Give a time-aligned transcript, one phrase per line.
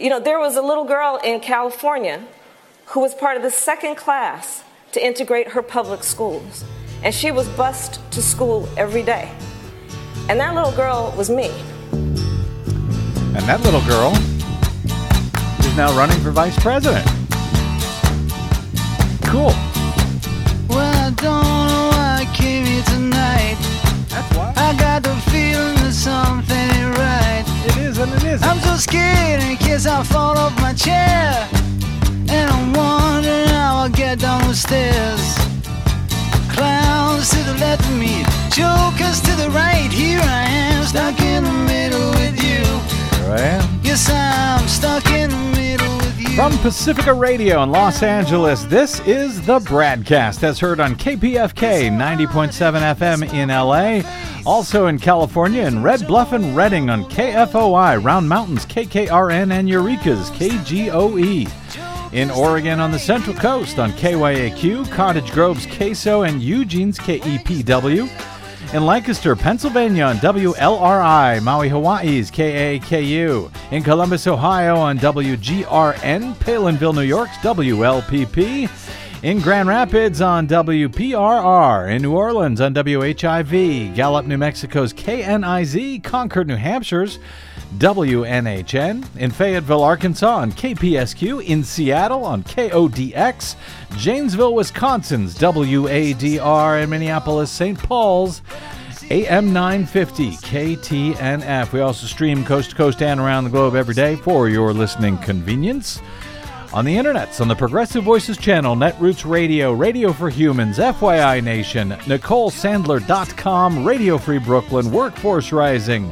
[0.00, 2.24] You know, there was a little girl in California
[2.86, 6.64] who was part of the second class to integrate her public schools,
[7.02, 9.30] and she was bused to school every day.
[10.30, 11.50] And that little girl was me.
[11.92, 14.12] And that little girl
[15.66, 17.06] is now running for vice president.
[19.26, 19.52] Cool.
[20.70, 23.58] Well, I don't know why I came here tonight.
[24.08, 24.54] That's why.
[24.56, 26.59] I got the feeling that something
[28.00, 28.48] and it isn't.
[28.48, 31.48] I'm so scared in case I fall off my chair.
[32.28, 35.22] And I'm wondering how I'll get down the stairs.
[36.54, 39.90] Clowns to the left of me, jokers to the right.
[39.92, 42.64] Here I am, stuck in the middle with you.
[43.18, 43.80] Here I am.
[43.82, 45.69] Yes, I'm stuck in the middle.
[46.40, 52.94] From Pacifica Radio in Los Angeles, this is the Bradcast, as heard on KPFK 90.7
[52.94, 54.00] FM in LA.
[54.50, 60.30] Also in California in Red Bluff and Redding on KFOI, Round Mountains, KKRN, and Eureka's
[60.30, 61.52] KGOE.
[62.14, 68.08] In Oregon on the Central Coast on KYAQ, Cottage Grove's KSO, and Eugene's KEPW.
[68.72, 73.50] In Lancaster, Pennsylvania on WLRI, Maui, Hawaii's KAKU.
[73.72, 78.70] In Columbus, Ohio on WGRN, Palenville, New York's WLPP.
[79.24, 81.92] In Grand Rapids on WPRR.
[81.92, 83.92] In New Orleans on WHIV.
[83.96, 86.04] Gallup, New Mexico's KNIZ.
[86.04, 87.18] Concord, New Hampshire's
[87.78, 89.16] WNHN.
[89.16, 91.44] In Fayetteville, Arkansas on KPSQ.
[91.44, 93.56] In Seattle on KODX.
[93.96, 96.82] Janesville, Wisconsin's WADR.
[96.82, 97.78] In Minneapolis, St.
[97.78, 98.42] Paul's.
[99.10, 101.72] AM 950 KTNF.
[101.72, 105.18] We also stream coast to coast and around the globe every day for your listening
[105.18, 106.00] convenience.
[106.72, 111.90] On the internets, on the Progressive Voices channel, Netroots Radio, Radio for Humans, FYI Nation,
[111.90, 116.08] NicoleSandler.com, Radio Free Brooklyn, Workforce Rising,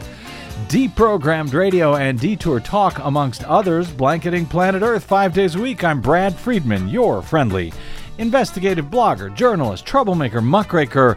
[0.66, 5.82] Deprogrammed Radio, and Detour Talk, amongst others, blanketing planet Earth five days a week.
[5.82, 7.72] I'm Brad Friedman, your friendly
[8.18, 11.16] investigative blogger, journalist, troublemaker, muckraker,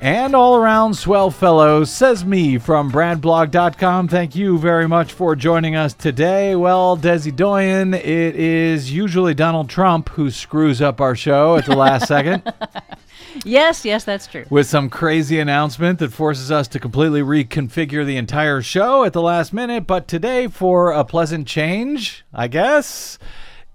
[0.00, 4.08] and all around swell fellow, says me from BradBlog.com.
[4.08, 6.54] Thank you very much for joining us today.
[6.56, 11.76] Well, Desi Doyen, it is usually Donald Trump who screws up our show at the
[11.76, 12.42] last second
[13.44, 14.44] Yes, yes, that's true.
[14.50, 19.22] with some crazy announcement that forces us to completely reconfigure the entire show at the
[19.22, 19.86] last minute.
[19.86, 23.18] But today, for a pleasant change, I guess.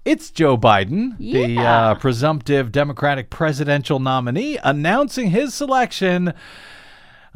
[0.06, 6.32] It's Joe Biden, the uh, presumptive Democratic presidential nominee, announcing his selection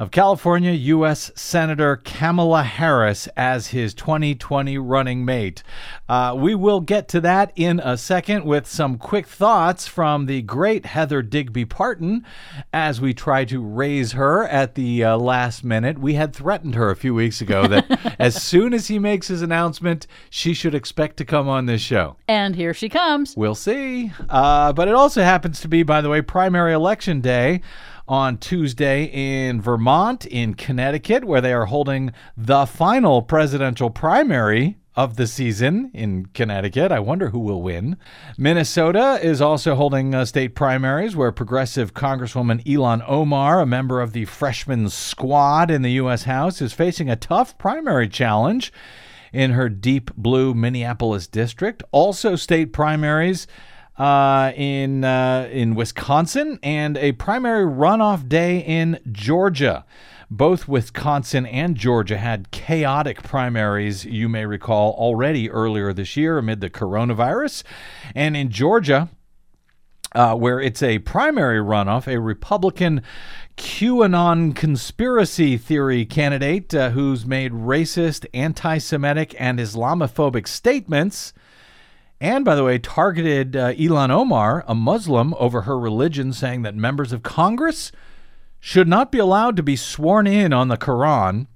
[0.01, 1.31] of California U.S.
[1.35, 5.63] Senator Kamala Harris as his 2020 running mate.
[6.09, 10.41] Uh, we will get to that in a second with some quick thoughts from the
[10.41, 12.25] great Heather Digby Parton
[12.73, 15.99] as we try to raise her at the uh, last minute.
[15.99, 19.43] We had threatened her a few weeks ago that as soon as he makes his
[19.43, 22.17] announcement, she should expect to come on this show.
[22.27, 23.37] And here she comes.
[23.37, 24.13] We'll see.
[24.31, 27.61] Uh, but it also happens to be, by the way, primary election day
[28.11, 35.15] on Tuesday in Vermont, in Connecticut, where they are holding the final presidential primary of
[35.15, 36.91] the season in Connecticut.
[36.91, 37.97] I wonder who will win.
[38.37, 44.13] Minnesota is also holding uh, state primaries where progressive Congresswoman Ilhan Omar, a member of
[44.13, 46.25] the freshman squad in the U.S.
[46.25, 48.73] House, is facing a tough primary challenge
[49.33, 51.85] in her deep blue Minneapolis district.
[51.93, 53.47] Also, state primaries
[54.01, 59.85] uh, in uh, in Wisconsin and a primary runoff day in Georgia.
[60.31, 66.63] Both Wisconsin and Georgia had chaotic primaries, you may recall, already earlier this year amid
[66.63, 67.63] the coronavirus.
[68.15, 69.11] And in Georgia,
[70.15, 73.03] uh, where it's a primary runoff, a Republican
[73.59, 81.35] QAnon conspiracy theory candidate uh, who's made racist, anti Semitic, and Islamophobic statements.
[82.21, 86.75] And by the way, targeted uh, Ilhan Omar, a Muslim, over her religion, saying that
[86.75, 87.93] members of Congress
[88.59, 91.47] should not be allowed to be sworn in on the Quran.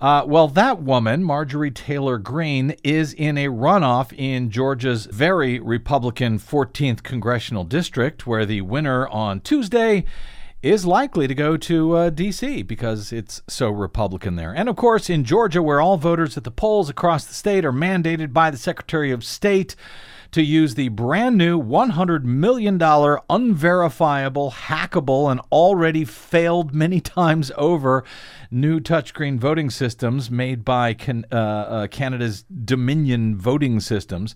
[0.00, 6.40] Uh, well, that woman, Marjorie Taylor Greene, is in a runoff in Georgia's very Republican
[6.40, 10.04] 14th congressional district, where the winner on Tuesday
[10.64, 12.62] is likely to go to uh, D.C.
[12.62, 14.52] because it's so Republican there.
[14.54, 17.72] And of course, in Georgia, where all voters at the polls across the state are
[17.72, 19.76] mandated by the Secretary of State
[20.32, 28.02] to use the brand new $100 million unverifiable, hackable, and already failed many times over
[28.50, 34.34] new touchscreen voting systems made by can, uh, uh, Canada's Dominion voting systems.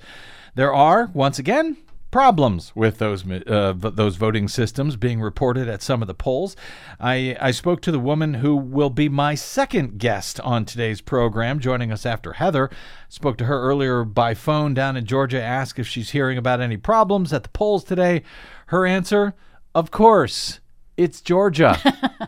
[0.55, 1.79] There are, once again,
[2.11, 6.57] problems with those uh, those voting systems being reported at some of the polls.
[6.99, 11.61] I, I spoke to the woman who will be my second guest on today's program,
[11.61, 12.71] joining us after Heather.
[13.09, 16.77] Spoke to her earlier by phone down in Georgia, asked if she's hearing about any
[16.77, 18.23] problems at the polls today.
[18.67, 19.35] Her answer,
[19.75, 20.61] of course.
[20.99, 21.79] It's Georgia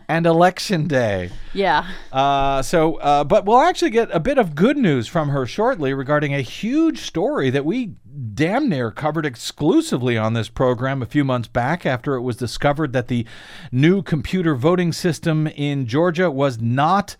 [0.07, 1.29] and election day.
[1.53, 1.91] Yeah.
[2.09, 5.93] Uh, so, uh, but we'll actually get a bit of good news from her shortly
[5.93, 7.95] regarding a huge story that we
[8.33, 12.93] damn near covered exclusively on this program a few months back after it was discovered
[12.93, 13.25] that the
[13.73, 17.17] new computer voting system in Georgia was not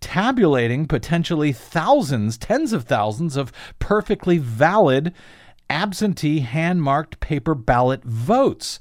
[0.00, 3.50] tabulating potentially thousands, tens of thousands of
[3.80, 5.12] perfectly valid
[5.68, 8.78] absentee hand marked paper ballot votes.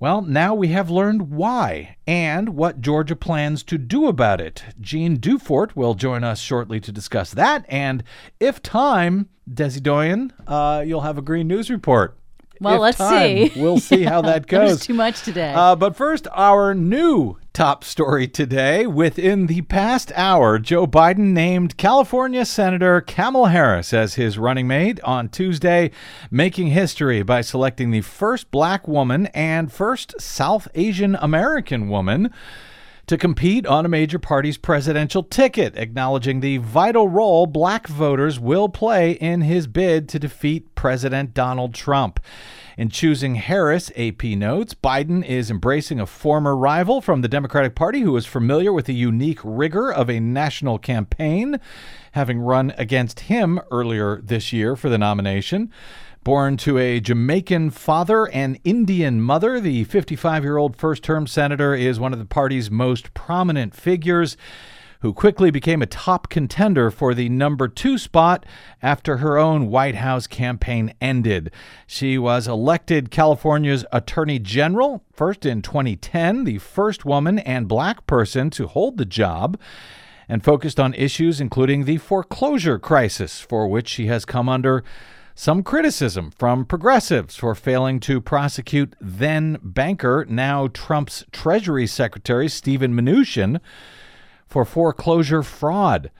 [0.00, 4.64] Well, now we have learned why and what Georgia plans to do about it.
[4.80, 7.66] Jean Dufort will join us shortly to discuss that.
[7.68, 8.02] And
[8.40, 12.16] if time, Desi Doyen, uh, you'll have a green news report.
[12.62, 13.60] Well, If let's time, see.
[13.60, 14.86] We'll see how that There's goes.
[14.86, 15.52] too much today.
[15.54, 18.86] Uh, but first, our new top story today.
[18.86, 25.00] Within the past hour, Joe Biden named California Senator Kamala Harris as his running mate
[25.02, 25.90] on Tuesday,
[26.30, 32.30] making history by selecting the first black woman and first South Asian American woman
[33.06, 38.68] to compete on a major party's presidential ticket, acknowledging the vital role black voters will
[38.68, 42.20] play in his bid to defeat President Donald Trump.
[42.80, 48.00] In choosing Harris, AP notes, Biden is embracing a former rival from the Democratic Party
[48.00, 51.60] who is familiar with the unique rigor of a national campaign,
[52.12, 55.70] having run against him earlier this year for the nomination.
[56.24, 61.74] Born to a Jamaican father and Indian mother, the 55 year old first term senator
[61.74, 64.38] is one of the party's most prominent figures,
[65.00, 68.44] who quickly became a top contender for the number two spot
[68.82, 71.50] after her own White House campaign ended.
[71.86, 78.50] She was elected California's Attorney General, first in 2010, the first woman and black person
[78.50, 79.58] to hold the job
[80.28, 84.84] and focused on issues including the foreclosure crisis, for which she has come under
[85.34, 92.92] some criticism from progressives for failing to prosecute then banker, now Trump's Treasury Secretary Steven
[92.92, 93.60] Mnuchin,
[94.50, 96.10] for foreclosure fraud.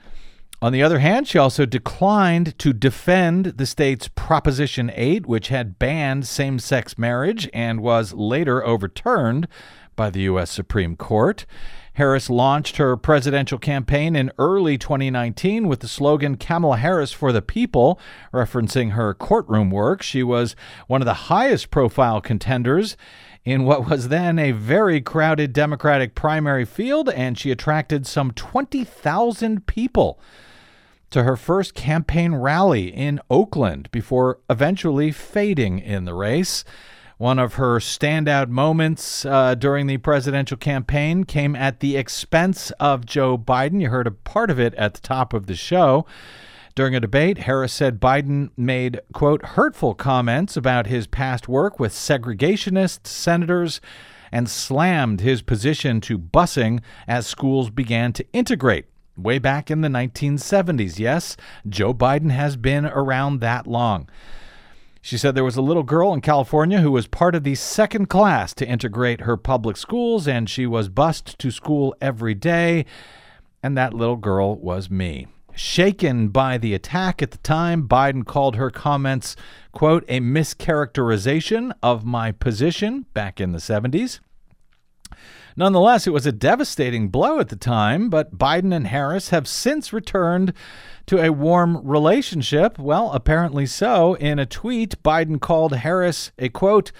[0.61, 5.77] On the other hand, she also declined to defend the state's Proposition 8, which had
[5.77, 9.47] banned same sex marriage and was later overturned
[9.95, 10.49] by the U.S.
[10.49, 11.45] Supreme Court.
[11.95, 17.41] Harris launched her presidential campaign in early 2019 with the slogan Kamala Harris for the
[17.41, 17.99] People,
[18.31, 20.01] referencing her courtroom work.
[20.01, 20.55] She was
[20.87, 22.95] one of the highest profile contenders
[23.43, 29.65] in what was then a very crowded Democratic primary field, and she attracted some 20,000
[29.65, 30.19] people
[31.09, 36.63] to her first campaign rally in Oakland before eventually fading in the race.
[37.17, 43.05] One of her standout moments uh, during the presidential campaign came at the expense of
[43.05, 43.81] Joe Biden.
[43.81, 46.07] You heard a part of it at the top of the show.
[46.73, 51.91] During a debate, Harris said Biden made, quote, hurtful comments about his past work with
[51.91, 53.81] segregationist senators
[54.31, 58.85] and slammed his position to busing as schools began to integrate.
[59.17, 61.35] Way back in the 1970s, yes,
[61.67, 64.09] Joe Biden has been around that long.
[65.01, 68.07] She said there was a little girl in California who was part of the second
[68.07, 72.85] class to integrate her public schools, and she was bused to school every day.
[73.61, 75.27] And that little girl was me.
[75.55, 79.35] Shaken by the attack at the time, Biden called her comments,
[79.71, 84.19] quote, a mischaracterization of my position back in the 70s.
[85.57, 89.91] Nonetheless, it was a devastating blow at the time, but Biden and Harris have since
[89.91, 90.53] returned
[91.07, 92.79] to a warm relationship.
[92.79, 94.13] Well, apparently so.
[94.15, 96.91] In a tweet, Biden called Harris a quote,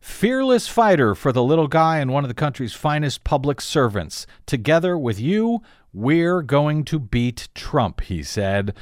[0.00, 4.26] fearless fighter for the little guy and one of the country's finest public servants.
[4.44, 5.62] Together with you,
[5.94, 8.74] we're going to beat Trump, he said.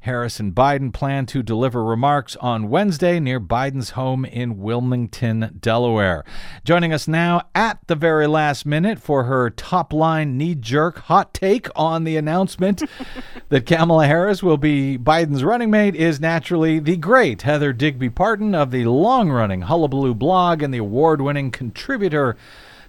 [0.00, 6.24] Harris and Biden plan to deliver remarks on Wednesday near Biden's home in Wilmington, Delaware.
[6.64, 11.34] Joining us now at the very last minute for her top line knee jerk hot
[11.34, 12.82] take on the announcement
[13.48, 18.54] that Kamala Harris will be Biden's running mate is naturally the great Heather Digby Parton
[18.54, 22.36] of the long running Hullabaloo blog and the award winning contributor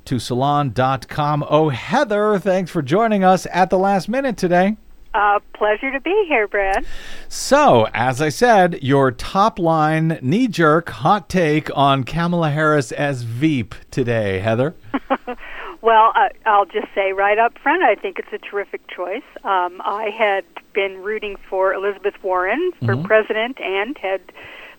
[0.10, 1.46] to salon.com.
[1.48, 4.75] Oh, Heather, thanks for joining us at the last minute today.
[5.13, 6.84] Uh, pleasure to be here, Brad.
[7.28, 13.22] So, as I said, your top line knee jerk hot take on Kamala Harris as
[13.22, 14.75] Veep today, Heather.
[15.82, 19.24] Well, uh, I'll just say right up front, I think it's a terrific choice.
[19.46, 24.20] Um, I had been rooting for Elizabeth Warren for president and had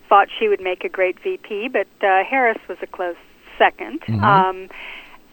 [0.07, 3.15] thought she would make a great VP, but uh, Harris was a close
[3.59, 4.69] 2nd Um,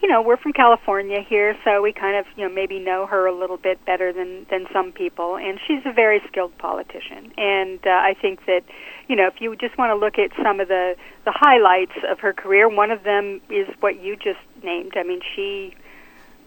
[0.01, 3.25] you know, we're from California here, so we kind of, you know, maybe know her
[3.27, 5.35] a little bit better than than some people.
[5.37, 7.33] And she's a very skilled politician.
[7.37, 8.61] And uh, I think that,
[9.07, 12.19] you know, if you just want to look at some of the the highlights of
[12.19, 14.93] her career, one of them is what you just named.
[14.95, 15.75] I mean, she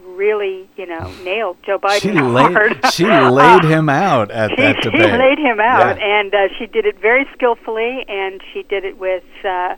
[0.04, 2.82] really, you know, nailed Joe Biden She hard.
[2.82, 5.00] laid she laid him out at she, that debate.
[5.00, 6.21] she laid him out, Yeah.
[6.21, 9.76] and uh, she did it very skillfully, and she did it with, uh,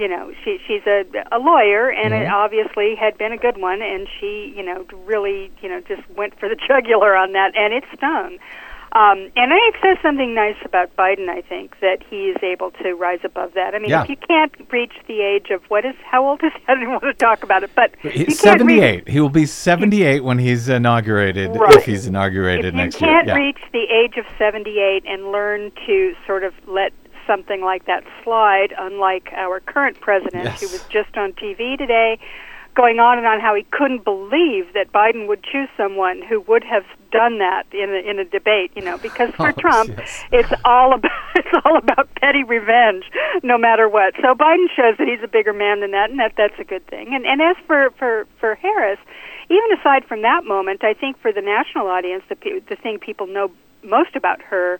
[0.00, 2.22] you know, she she's a a lawyer, and Mm-hmm.
[2.24, 6.02] it obviously had been a good one, and she, you know, really, you know, just
[6.16, 8.38] went for the jugular on that, and it stung.
[8.92, 11.28] Um, and it says something nice about Biden.
[11.28, 13.72] I think that he is able to rise above that.
[13.72, 14.02] I mean, Yeah.
[14.02, 16.50] if you can't reach the age of what is how old is?
[16.66, 19.08] I don't want to talk about it, but He's reach 78.
[19.08, 21.74] He will be 78 when he's inaugurated, Right.
[21.76, 23.10] if he's inaugurated if next year.
[23.10, 23.34] You can't Yeah.
[23.36, 26.92] reach the age of 78 and learn to sort of let
[27.26, 30.60] something like that slide, unlike our current president, Yes.
[30.60, 32.18] who was just on TV today,
[32.76, 36.62] going on and on how he couldn't believe that Biden would choose someone who would
[36.62, 40.24] have done that in a, in a debate, you know, because for Oh, Trump, yes.
[40.30, 43.04] it's all about it's all about petty revenge,
[43.42, 44.14] no matter what.
[44.22, 46.86] So Biden shows that he's a bigger man than that, and that that's a good
[46.86, 47.12] thing.
[47.14, 48.98] And and as for for for Harris,
[49.48, 52.36] even aside from that moment, I think for the national audience, the
[52.68, 53.50] the thing people know
[53.82, 54.78] most about her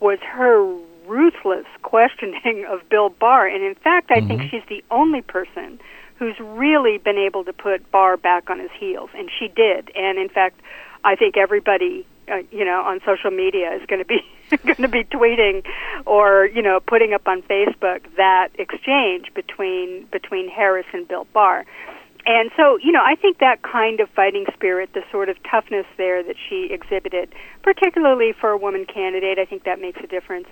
[0.00, 0.64] was her
[1.10, 5.80] ruthless questioning of Bill Barr, and in fact, I think she's the only person
[6.16, 9.90] who's really been able to put Barr back on his heels, and she did.
[9.96, 10.60] And in fact,
[11.02, 14.20] I think everybody, uh, you know, on social media is going to be
[14.64, 15.64] going to be tweeting
[16.06, 21.64] or you know putting up on Facebook that exchange between between Harris and Bill Barr.
[22.26, 25.86] And so, you know, I think that kind of fighting spirit, the sort of toughness
[25.96, 30.46] there that she exhibited, particularly for a woman candidate, I think that makes a difference.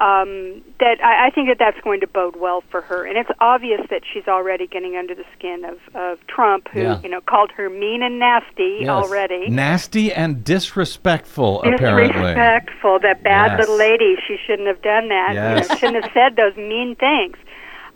[0.00, 3.28] Um, that I, I think that that's going to bode well for her, and it's
[3.38, 7.00] obvious that she's already getting under the skin of, of Trump, who Yeah.
[7.02, 8.88] you know called her mean and nasty Yes.
[8.88, 9.50] already.
[9.50, 12.08] Nasty and disrespectful, apparently.
[12.08, 13.60] Disrespectful, that bad Yes.
[13.60, 14.16] little lady.
[14.26, 15.34] She shouldn't have done that.
[15.34, 17.36] You know, shouldn't have said those mean things.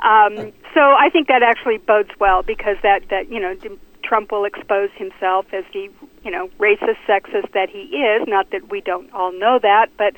[0.01, 4.31] Um, so I think that actually bodes well because that that you know d- Trump
[4.31, 5.89] will expose himself as the
[6.23, 8.29] you know racist, sexist that he is.
[8.29, 10.13] Not that we don't all know that, but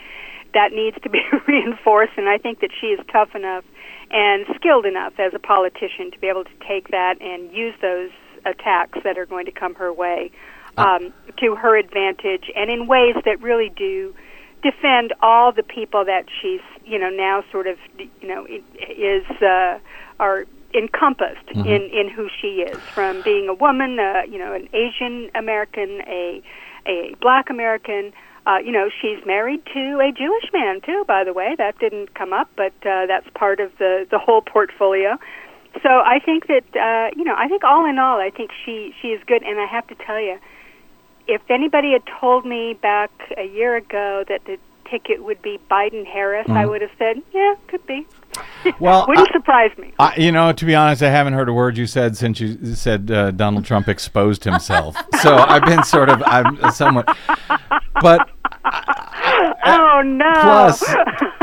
[0.56, 2.12] that needs to be reinforced.
[2.16, 3.64] And I think that she is tough enough
[4.10, 8.10] and skilled enough as a politician to be able to take that and use those
[8.46, 10.30] attacks that are going to come her way
[10.78, 14.14] um, to her advantage and in ways that really do
[14.62, 19.78] defend all the people that she's you know now sort of you know is uh,
[20.20, 20.44] are
[20.74, 25.30] encompassed in in who she is from being a woman uh, you know an Asian
[25.34, 26.42] American a
[26.86, 28.12] a black American
[28.46, 32.14] uh, you know she's married to a Jewish man too by the way that didn't
[32.14, 35.18] come up but uh, that's part of the the whole portfolio
[35.82, 38.94] so I think that uh, you know I think all in all I think she
[39.02, 40.38] she is good and I have to tell you
[41.28, 46.06] if anybody had told me back a year ago that the ticket would be Biden
[46.06, 48.06] Harris, I would have said, yeah, could be.
[48.80, 49.92] Well, Wouldn't I- surprise me.
[49.98, 52.74] I, you know, to be honest, I haven't heard a word you said since you
[52.74, 54.96] said uh, Donald Trump exposed himself.
[55.22, 57.16] so I've been sort of, I'm somewhat,
[58.02, 58.28] but
[58.66, 58.95] I,
[59.64, 60.32] oh no!
[60.32, 60.84] plus,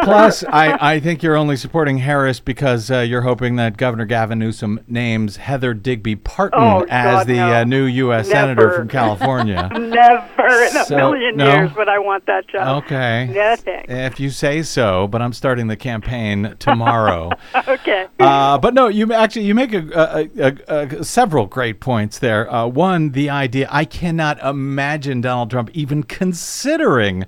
[0.04, 4.40] plus, I, I think you're only supporting Harris because uh, you're hoping that Governor Gavin
[4.40, 7.54] Newsom names Heather Digby Parton Oh, as God, the no.
[7.54, 8.28] uh, new U.S.
[8.30, 9.70] senator from California.
[9.78, 11.52] Never in a So, million no?
[11.54, 12.84] years would I want that job.
[12.84, 13.30] Okay.
[13.34, 13.86] Nothing.
[13.88, 17.32] If you say so, but I'm starting the campaign tomorrow.
[17.68, 18.08] Okay.
[18.20, 22.52] Uh, but no, you actually you make a, a, a, a, several great points there.
[22.54, 27.26] Uh, one, the idea I cannot imagine Donald Trump even considering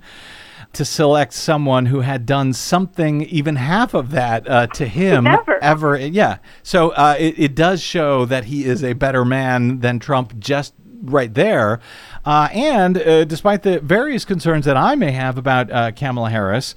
[0.76, 5.62] to select someone who had done something even half of that uh, to him Never.
[5.62, 5.98] ever.
[5.98, 6.38] Yeah.
[6.62, 10.74] So uh, it, it does show that he is a better man than Trump just
[11.02, 11.80] right there.
[12.24, 16.74] Uh, and uh, despite the various concerns that I may have about uh, Kamala Harris,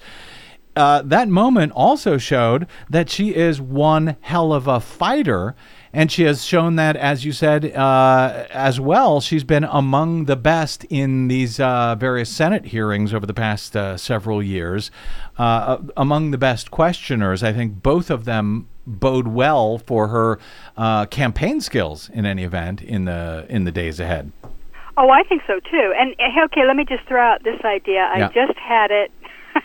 [0.76, 5.54] uh, that moment also showed that she is one hell of a fighter.
[5.92, 9.20] And she has shown that, as you said, uh, as well.
[9.20, 13.96] She's been among the best in these uh, various Senate hearings over the past uh,
[13.96, 14.92] several years.
[15.36, 20.38] Uh, among the best questioners, I think both of them bode well for her
[20.76, 22.08] uh, campaign skills.
[22.14, 24.30] In any event, in the in the days ahead.
[24.96, 25.94] Oh, I think so too.
[25.96, 28.08] And uh, okay, let me just throw out this idea.
[28.12, 29.10] I just had it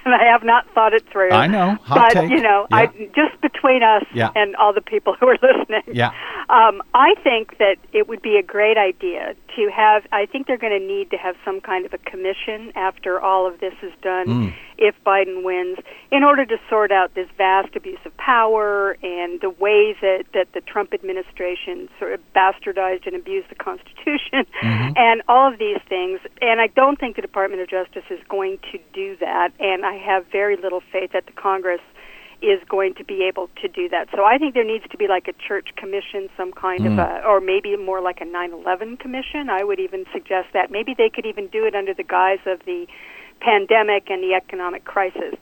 [0.03, 1.31] and I have not thought it through.
[1.31, 1.75] I know.
[1.83, 2.31] Hot but take.
[2.31, 2.77] you know, Yeah.
[2.77, 2.85] I
[3.15, 4.31] just between us Yeah.
[4.35, 5.83] and all the people who are listening.
[5.95, 6.11] Yeah.
[6.49, 10.03] Um, I think that it would be a great idea to have.
[10.11, 13.47] I think they're going to need to have some kind of a commission after all
[13.47, 14.53] of this is done, Mm.
[14.77, 15.77] if Biden wins,
[16.11, 20.47] in order to sort out this vast abuse of power and the ways that that
[20.53, 24.93] the Trump administration sort of bastardized and abused the Constitution, Mm-hmm.
[24.97, 26.19] and all of these things.
[26.41, 29.51] And I don't think the Department of Justice is going to do that.
[29.59, 31.81] And I have very little faith that the Congress
[32.41, 34.09] is going to be able to do that.
[34.13, 37.23] So I think there needs to be like a church commission, some kind of a,
[37.25, 39.49] or maybe more like a 9/11 commission.
[39.49, 42.59] I would even suggest that maybe they could even do it under the guise of
[42.65, 42.87] the
[43.39, 45.35] pandemic and the economic crisis.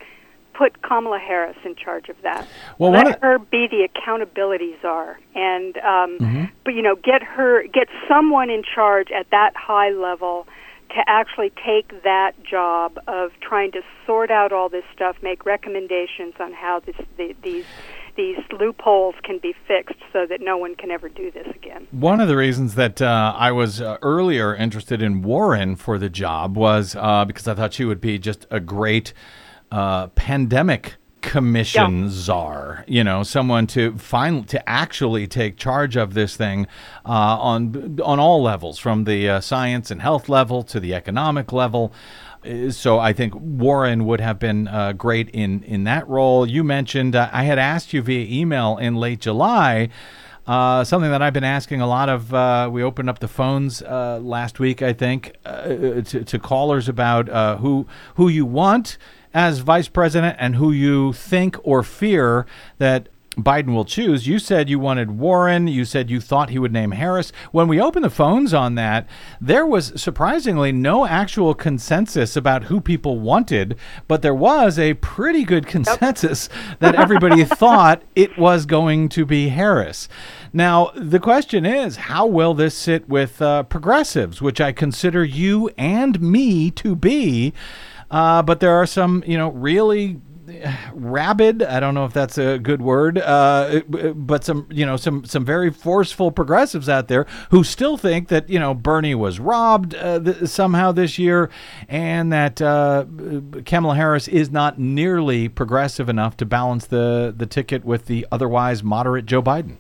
[0.54, 2.48] Put Kamala Harris in charge of that.
[2.78, 6.44] Well, Let her be the accountability czar, and um, Mm-hmm.
[6.64, 10.48] but you know, get her, get someone in charge at that high level
[10.96, 16.36] to actually take that job of trying to sort out all this stuff, make recommendations
[16.40, 17.66] on how this, the, these
[18.16, 21.88] these loopholes can be fixed so that no one can ever do this again.
[21.90, 26.10] One of the reasons that uh, I was uh, earlier interested in Warren for the
[26.10, 29.14] job was uh, because I thought she would be just a great
[29.72, 32.84] uh, pandemic commission czar.
[32.88, 36.68] You know, someone to finally to actually take charge of this thing
[37.06, 41.52] uh, on on all levels, from the uh, science and health level to the economic
[41.52, 41.92] level.
[42.46, 46.46] Uh, So I think Warren would have been uh, great in in that role.
[46.46, 49.90] You mentioned uh, I had asked you via email in late July.
[50.46, 52.34] Uh, something that I've been asking a lot of.
[52.34, 56.90] Uh, we opened up the phones uh, last week, I think, uh, to, to callers
[56.90, 58.98] about uh, who who you want
[59.34, 62.46] as vice president and who you think or fear
[62.78, 64.28] that Biden will choose.
[64.28, 65.68] You said you wanted Warren.
[65.68, 67.32] You said you thought he would name Harris.
[67.52, 69.08] When we opened the phones on that,
[69.42, 75.44] there was surprisingly no actual consensus about who people wanted, but there was a pretty
[75.44, 76.48] good consensus
[76.80, 80.08] that everybody thought it was going to be Harris.
[80.52, 85.72] Now, the question is, how will this sit with uh, progressives, which I consider you
[85.78, 87.54] and me to be?
[88.14, 90.22] Uh, but there are some, you know, really
[90.94, 93.80] rabid i don't know if that's a good word uh,
[94.14, 98.50] but some you know some some very forceful progressives out there who still think that
[98.50, 101.50] you know bernie was robbed uh, th- somehow this year
[101.88, 103.06] and that uh,
[103.66, 108.84] kamala harris is not nearly progressive enough to balance the the ticket with the otherwise
[108.84, 109.78] moderate joe biden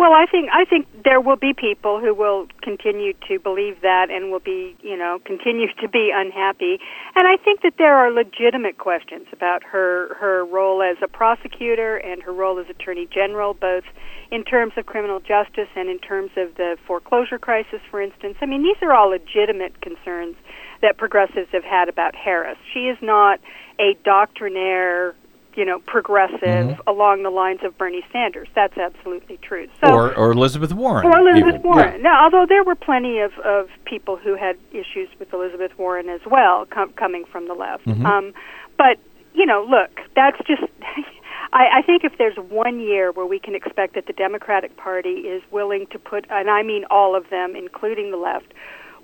[0.00, 4.08] Well, I think I think there will be people who will continue to believe that
[4.08, 6.80] and will be, you know, continue to be unhappy.
[7.14, 11.98] And I think that there are legitimate questions about her her role as a prosecutor
[11.98, 13.84] and her role as attorney general, both
[14.30, 18.38] in terms of criminal justice and in terms of the foreclosure crisis, for instance.
[18.40, 20.34] I mean, these are all legitimate concerns
[20.80, 22.56] that progressives have had about Harris.
[22.72, 23.38] She is not
[23.78, 25.14] a doctrinaire
[25.54, 28.48] you know, progressive along the lines of Bernie Sanders.
[28.54, 29.68] That's absolutely true.
[29.82, 31.62] So, or or elizabeth warren or Elizabeth even.
[31.62, 31.96] Warren.
[31.96, 32.02] Yeah.
[32.02, 36.20] Now, although there were plenty of, of people who had issues with Elizabeth Warren as
[36.30, 37.86] well, com- coming from the left.
[37.86, 38.06] Mm-hmm.
[38.06, 38.32] Um,
[38.76, 38.98] but
[39.34, 40.62] you know, look, that's just.
[41.52, 45.26] I, I think if there's one year where we can expect that the Democratic Party
[45.26, 48.52] is willing to put, and I mean all of them, including the left,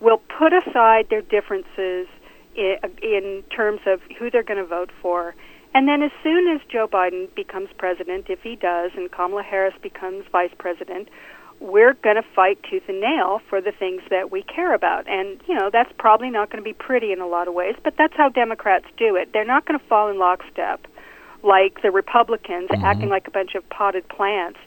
[0.00, 2.06] will put aside their differences
[2.54, 5.34] in, in terms of who they're going to vote for.
[5.76, 9.74] And then, as soon as Joe Biden becomes president, if he does, and Kamala Harris
[9.82, 11.10] becomes vice president,
[11.60, 15.06] we're going to fight tooth and nail for the things that we care about.
[15.06, 17.74] And, you know, that's probably not going to be pretty in a lot of ways,
[17.84, 19.34] but that's how Democrats do it.
[19.34, 20.86] They're not going to fall in lockstep
[21.42, 22.82] like the Republicans mm-hmm.
[22.82, 24.58] acting like a bunch of potted plants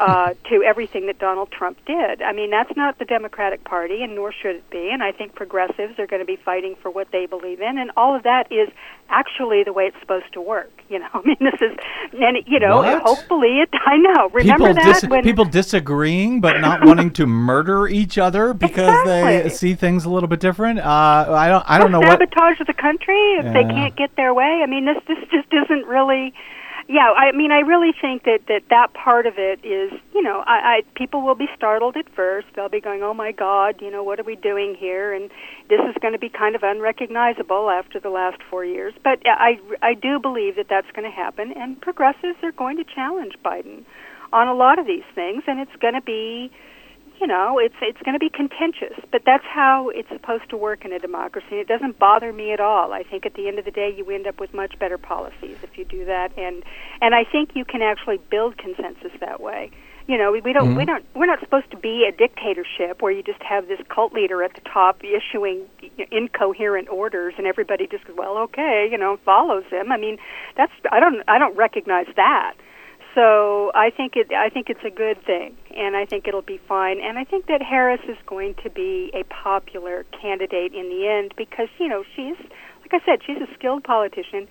[0.00, 2.22] uh, to everything that Donald Trump did.
[2.22, 4.90] I mean, that's not the Democratic Party, and nor should it be.
[4.90, 7.90] And I think progressives are going to be fighting for what they believe in, and
[7.96, 8.70] all of that is
[9.10, 10.70] actually the way it's supposed to work.
[10.88, 11.76] You know, I mean, this is,
[12.14, 13.02] and you know, What?
[13.02, 13.68] hopefully it.
[13.86, 14.30] I know.
[14.32, 19.04] Remember people that dis- when people disagreeing but not wanting to murder each other because
[19.04, 20.78] they see things a little bit different.
[20.78, 21.64] Uh, I don't.
[21.68, 22.18] I don't know what.
[22.18, 24.60] sabotage the country if they can't get their way.
[24.62, 26.32] I mean, this this just isn't really.
[26.92, 30.42] Yeah, I mean, I really think that that that part of it is, you know,
[30.44, 32.48] I, I people will be startled at first.
[32.56, 35.30] They'll be going, "Oh my God, you know, what are we doing here?" And
[35.68, 38.92] this is going to be kind of unrecognizable after the last four years.
[39.04, 42.76] But uh, I I do believe that that's going to happen, and progressives are going
[42.78, 43.84] to challenge Biden
[44.32, 46.50] on a lot of these things, and it's going to be
[47.20, 50.84] you know, it's it's going to be contentious, but that's how it's supposed to work
[50.86, 51.46] in a democracy.
[51.50, 52.92] And it doesn't bother me at all.
[52.92, 55.58] I think at the end of the day, you end up with much better policies
[55.62, 56.62] if you do that, and
[57.02, 59.70] and I think you can actually build consensus that way.
[60.06, 60.92] You know, we, we don't we mm-hmm.
[60.92, 64.42] don't we're not supposed to be a dictatorship where you just have this cult leader
[64.42, 65.66] at the top issuing
[66.10, 69.92] incoherent orders and everybody just well, okay, you know, follows him.
[69.92, 70.16] I mean,
[70.56, 72.54] that's I don't I don't recognize that.
[73.14, 76.60] So I think it I think it's a good thing, and I think it'll be
[76.68, 77.00] fine.
[77.00, 81.34] And I think that Harris is going to be a popular candidate in the end
[81.36, 82.36] because you know she's
[82.82, 84.48] like I said, she's a skilled politician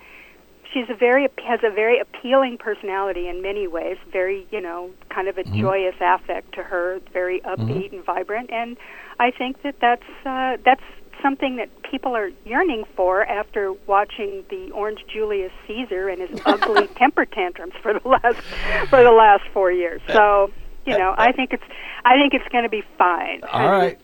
[0.72, 3.96] she's a very has a very appealing personality in many ways.
[4.12, 5.60] Very, you know, kind of a Mm-hmm.
[5.60, 7.00] joyous affect to her.
[7.12, 8.76] Very upbeat and vibrant, and
[9.18, 10.82] I think that that's uh, that's
[11.22, 16.86] something that people are yearning for after watching the Orange Julius Caesar and his ugly
[16.96, 18.40] temper tantrums for the last
[18.88, 20.00] for the last four years.
[20.08, 20.52] So.
[20.86, 21.62] You know, I think it's,
[22.06, 23.42] I think it's going to be fine.
[23.44, 24.00] All right.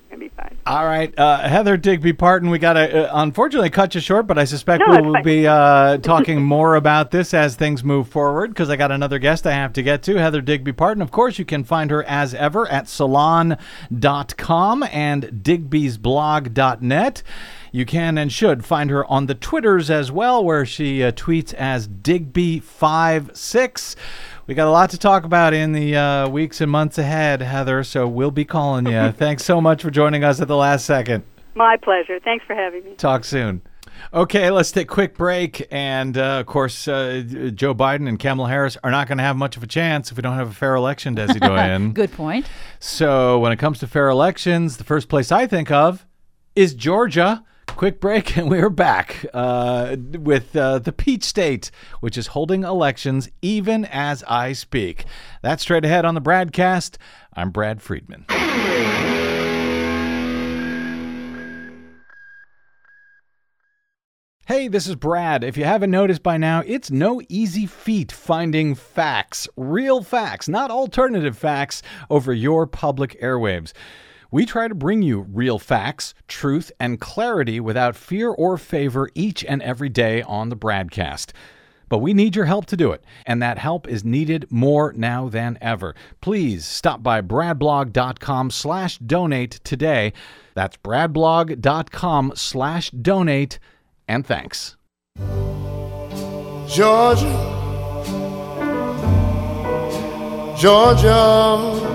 [0.69, 4.37] All right, uh, Heather Digby Parton, we got to uh, unfortunately cut you short, but
[4.37, 5.23] I suspect No, we will fine.
[5.23, 9.47] be uh, talking more about this as things move forward because I got another guest
[9.47, 10.17] I have to get to.
[10.17, 17.23] Heather Digby Parton, of course, you can find her as ever at salon.com and digbysblog.net.
[17.71, 21.55] You can and should find her on the Twitters as well, where she uh, tweets
[21.55, 23.95] as Digby56.
[24.47, 27.83] We got a lot to talk about in the uh, weeks and months ahead, Heather,
[27.83, 29.11] so we'll be calling you.
[29.17, 31.25] Thanks so much for joining us at the last second.
[31.57, 32.21] My pleasure.
[32.21, 32.95] Thanks for having me.
[32.95, 33.63] Talk soon.
[34.15, 35.67] Okay, let's take a quick break.
[35.73, 39.37] And uh, of course, uh, Joe Biden and Kamala Harris are not going to have
[39.37, 41.93] much of a chance if we don't have a fair election, Desi Doyen.
[41.93, 42.47] Good point.
[42.79, 46.07] So, when it comes to fair elections, the first place I think of
[46.55, 47.43] is Georgia.
[47.69, 53.29] Quick break, and we're back uh, with uh, the Peach State, which is holding elections
[53.43, 55.05] even as I speak.
[55.43, 56.97] That's straight ahead on the Bradcast.
[57.35, 58.27] I'm Brad Friedman.
[64.47, 65.43] Hey, this is Brad.
[65.43, 70.71] If you haven't noticed by now, it's no easy feat finding facts, real facts, not
[70.71, 73.73] alternative facts, over your public airwaves.
[74.31, 79.45] We try to bring you real facts, truth, and clarity without fear or favor each
[79.45, 81.33] and every day on the Bradcast.
[81.89, 85.29] But we need your help to do it, and that help is needed more now
[85.29, 85.95] than ever.
[86.21, 90.13] Please stop by bradblog.com slash donate today.
[90.55, 93.61] That's bradblog.com slash donate,
[94.09, 94.77] and thanks.
[96.69, 97.55] Georgia,
[100.59, 101.87] Georgia,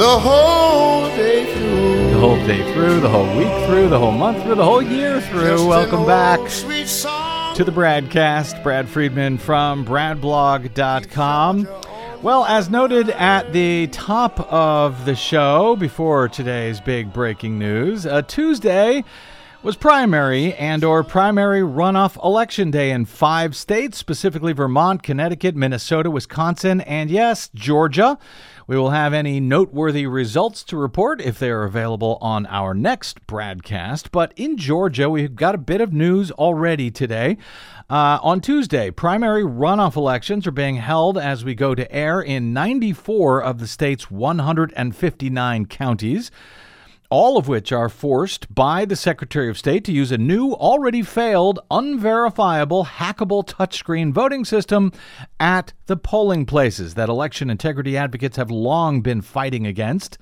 [0.00, 2.10] the whole day through.
[2.10, 5.20] The whole day through, the whole week through, the whole month through, the whole year
[5.20, 5.58] through.
[5.58, 6.40] Just Welcome back.
[7.56, 8.62] To the Bradcast.
[8.62, 11.68] Brad Friedman from BradBlog.com.
[12.22, 18.22] Well, as noted at the top of the show before today's big breaking news, uh,
[18.22, 19.04] Tuesday
[19.62, 26.10] was primary and or primary runoff election day in five states, specifically Vermont, Connecticut, Minnesota,
[26.10, 28.16] Wisconsin, and yes, Georgia.
[28.70, 33.26] We will have any noteworthy results to report if they are available on our next
[33.26, 34.12] broadcast.
[34.12, 37.36] But in Georgia, we've got a bit of news already today.
[37.90, 42.52] Uh, on Tuesday, primary runoff elections are being held as we go to air in
[42.52, 46.30] 94 of the state's 159 counties
[47.10, 51.02] all of which are forced by the Secretary of State to use a new, already
[51.02, 54.92] failed, unverifiable, hackable touchscreen voting system
[55.40, 60.18] at the polling places that election integrity advocates have long been fighting against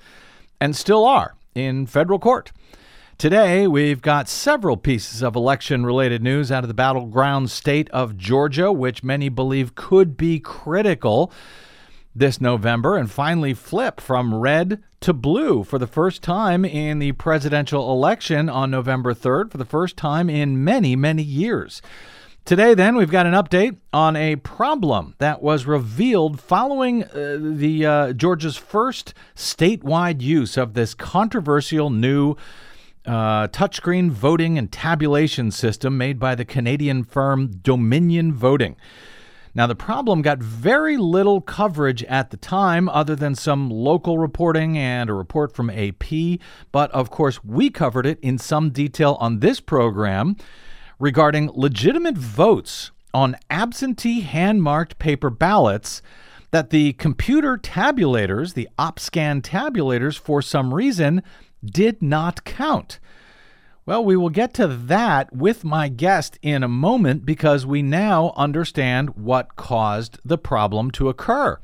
[0.59, 2.51] and still are in federal court.
[3.19, 8.17] Today, we've got several pieces of election related news out of the battleground state of
[8.17, 11.31] Georgia, which many believe could be critical
[12.15, 17.13] this November and finally flip from red to blue for the first time in the
[17.13, 21.81] presidential election on November 3rd, for the first time in many, many years.
[22.45, 27.85] Today, then, we've got an update on a problem that was revealed following uh, the
[27.85, 32.35] uh, Georgia's first statewide use of this controversial new
[33.05, 38.75] uh, touchscreen voting and tabulation system made by the Canadian firm Dominion Voting.
[39.59, 44.77] Now, the problem got very little coverage at the time, other than some local reporting
[44.77, 46.39] and a report from AP.
[46.71, 50.37] But of course, we covered it in some detail on this program
[50.97, 56.01] regarding legitimate votes on absentee hand marked paper ballots
[56.51, 61.21] that the computer tabulators, the OpScan tabulators, for some reason
[61.65, 62.97] did not count.
[63.89, 68.33] Well, we will get to that with my guest in a moment because we now
[68.37, 71.57] understand what caused the problem to occur.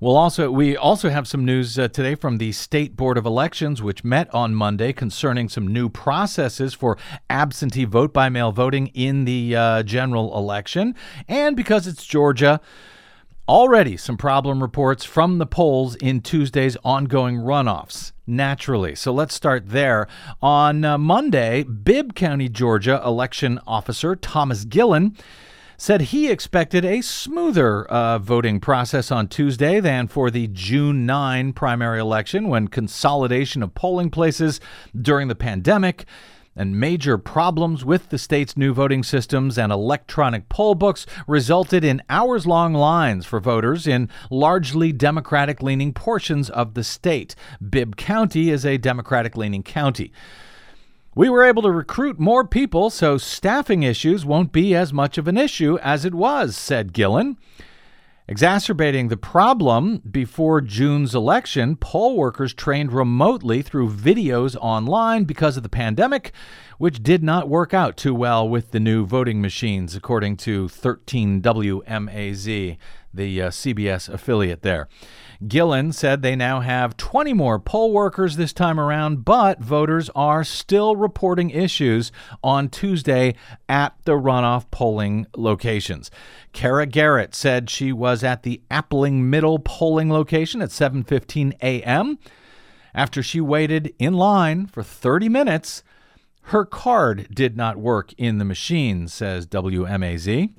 [0.00, 3.82] We'll also we also have some news uh, today from the State Board of Elections,
[3.82, 6.96] which met on Monday concerning some new processes for
[7.28, 10.94] absentee vote by mail voting in the uh, general election.
[11.26, 12.60] And because it's Georgia,
[13.50, 18.12] Already some problem reports from the polls in Tuesday's ongoing runoffs.
[18.24, 18.94] Naturally.
[18.94, 20.06] So let's start there.
[20.40, 25.16] On uh, Monday, Bibb County, Georgia election officer Thomas Gillen
[25.76, 31.52] said he expected a smoother uh, voting process on Tuesday than for the June 9
[31.52, 34.60] primary election when consolidation of polling places
[34.94, 36.04] during the pandemic
[36.56, 42.02] and major problems with the state's new voting systems and electronic poll books resulted in
[42.08, 47.34] hours long lines for voters in largely Democratic leaning portions of the state.
[47.66, 50.12] Bibb County is a Democratic leaning county.
[51.14, 55.26] We were able to recruit more people, so staffing issues won't be as much of
[55.26, 57.36] an issue as it was, said Gillen.
[58.30, 65.64] Exacerbating the problem, before June's election, poll workers trained remotely through videos online because of
[65.64, 66.30] the pandemic,
[66.78, 72.76] which did not work out too well with the new voting machines, according to 13WMAZ,
[73.12, 74.86] the uh, CBS affiliate there.
[75.48, 80.44] Gillen said they now have 20 more poll workers this time around, but voters are
[80.44, 82.12] still reporting issues
[82.44, 83.34] on Tuesday
[83.68, 86.10] at the runoff polling locations.
[86.52, 92.18] Kara Garrett said she was at the Appling Middle polling location at 7:15 a.m.
[92.94, 95.82] After she waited in line for 30 minutes,
[96.44, 100.50] her card did not work in the machine, says WMAZ.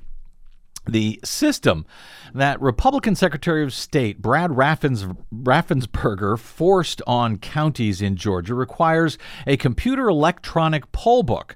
[0.86, 1.86] The system
[2.34, 9.16] that Republican Secretary of State Brad Raffens, Raffensperger forced on counties in Georgia requires
[9.46, 11.54] a computer electronic poll book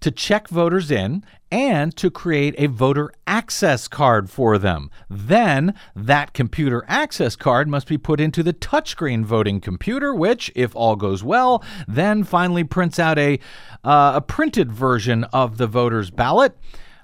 [0.00, 4.90] to check voters in and to create a voter access card for them.
[5.08, 10.76] Then that computer access card must be put into the touchscreen voting computer, which, if
[10.76, 13.40] all goes well, then finally prints out a,
[13.82, 16.56] uh, a printed version of the voter's ballot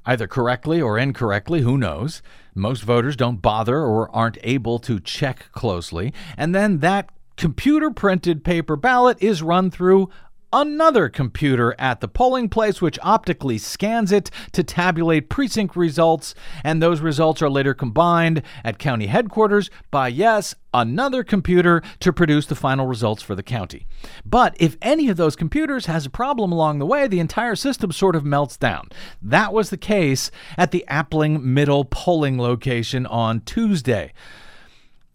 [0.06, 2.22] either correctly or incorrectly, who knows.
[2.54, 6.12] Most voters don't bother or aren't able to check closely.
[6.36, 10.10] And then that computer printed paper ballot is run through
[10.54, 16.80] another computer at the polling place, which optically scans it to tabulate precinct results, and
[16.80, 22.54] those results are later combined at county headquarters by, yes, another computer to produce the
[22.54, 23.86] final results for the county.
[24.24, 27.90] But if any of those computers has a problem along the way, the entire system
[27.92, 28.88] sort of melts down.
[29.20, 34.12] That was the case at the Appling Middle polling location on Tuesday.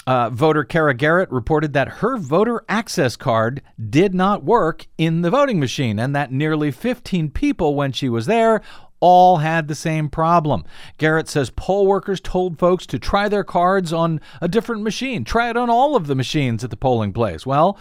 [0.10, 5.30] Uh, voter Kara Garrett reported that her voter access card did not work in the
[5.30, 8.60] voting machine and that nearly 15 people, when she was there,
[9.00, 10.64] all had the same problem.
[10.98, 15.48] Garrett says poll workers told folks to try their cards on a different machine, try
[15.48, 17.46] it on all of the machines at the polling place.
[17.46, 17.78] Well,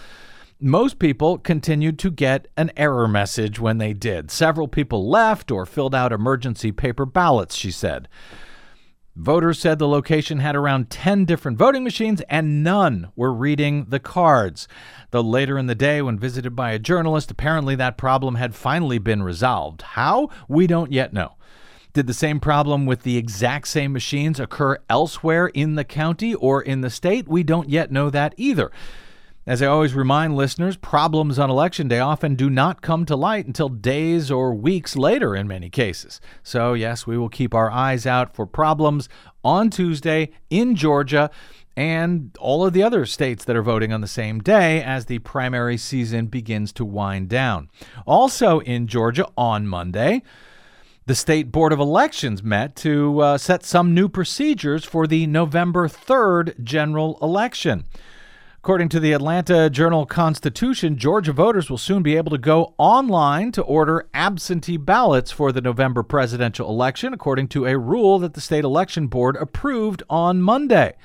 [0.61, 4.31] most people continued to get an error message when they did.
[4.31, 8.07] Several people left or filled out emergency paper ballots, she said.
[9.19, 13.99] Voters said the location had around 10 different voting machines and none were reading the
[13.99, 14.69] cards.
[15.11, 18.99] Though later in the day, when visited by a journalist, apparently that problem had finally
[18.99, 19.83] been resolved.
[19.83, 20.31] How?
[20.47, 21.35] We don't yet know.
[21.95, 26.63] Did the same problem with the exact same machines occur elsewhere in the county or
[26.63, 27.27] in the state?
[27.27, 28.71] We don't yet know that either.
[29.49, 33.47] As I always remind listeners, problems on election day often do not come to light
[33.47, 36.21] until days or weeks later in many cases.
[36.43, 39.09] So, yes, we will keep our eyes out for problems
[39.43, 41.31] on Tuesday in Georgia
[41.79, 45.21] and all of the other states that are voting on the same day as the
[45.21, 47.71] primary season begins to wind down.
[48.07, 50.21] Also in Georgia on Monday,
[51.07, 55.89] the State Board of Elections met to uh, set some new procedures for the November
[55.89, 57.87] 3rd general election.
[58.61, 63.53] According to the Atlanta Journal Constitution, Georgia voters will soon be able to go online
[63.53, 68.41] to order absentee ballots for the November presidential election, according to a rule that the
[68.41, 70.97] state election board approved on Monday.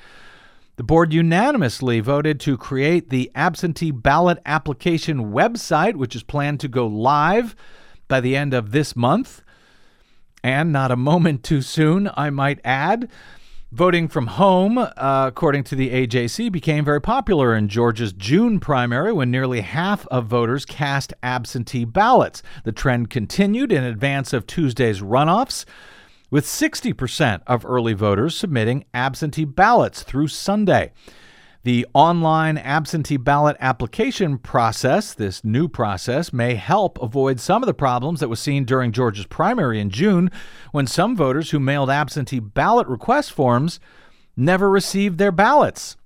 [0.76, 6.68] The board unanimously voted to create the absentee ballot application website, which is planned to
[6.68, 7.54] go live
[8.08, 9.42] by the end of this month.
[10.42, 13.08] And not a moment too soon, I might add.
[13.74, 14.88] Voting from home, uh,
[15.26, 20.26] according to the AJC, became very popular in Georgia's June primary when nearly half of
[20.26, 22.40] voters cast absentee ballots.
[22.62, 25.64] The trend continued in advance of Tuesday's runoffs,
[26.30, 30.92] with 60% of early voters submitting absentee ballots through Sunday.
[31.64, 37.72] The online absentee ballot application process, this new process, may help avoid some of the
[37.72, 40.30] problems that was seen during Georgia's primary in June
[40.72, 43.80] when some voters who mailed absentee ballot request forms
[44.36, 45.96] never received their ballots.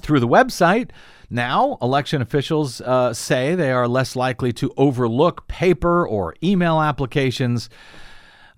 [0.00, 0.90] Through the website,
[1.28, 7.68] now, election officials uh, say they are less likely to overlook paper or email applications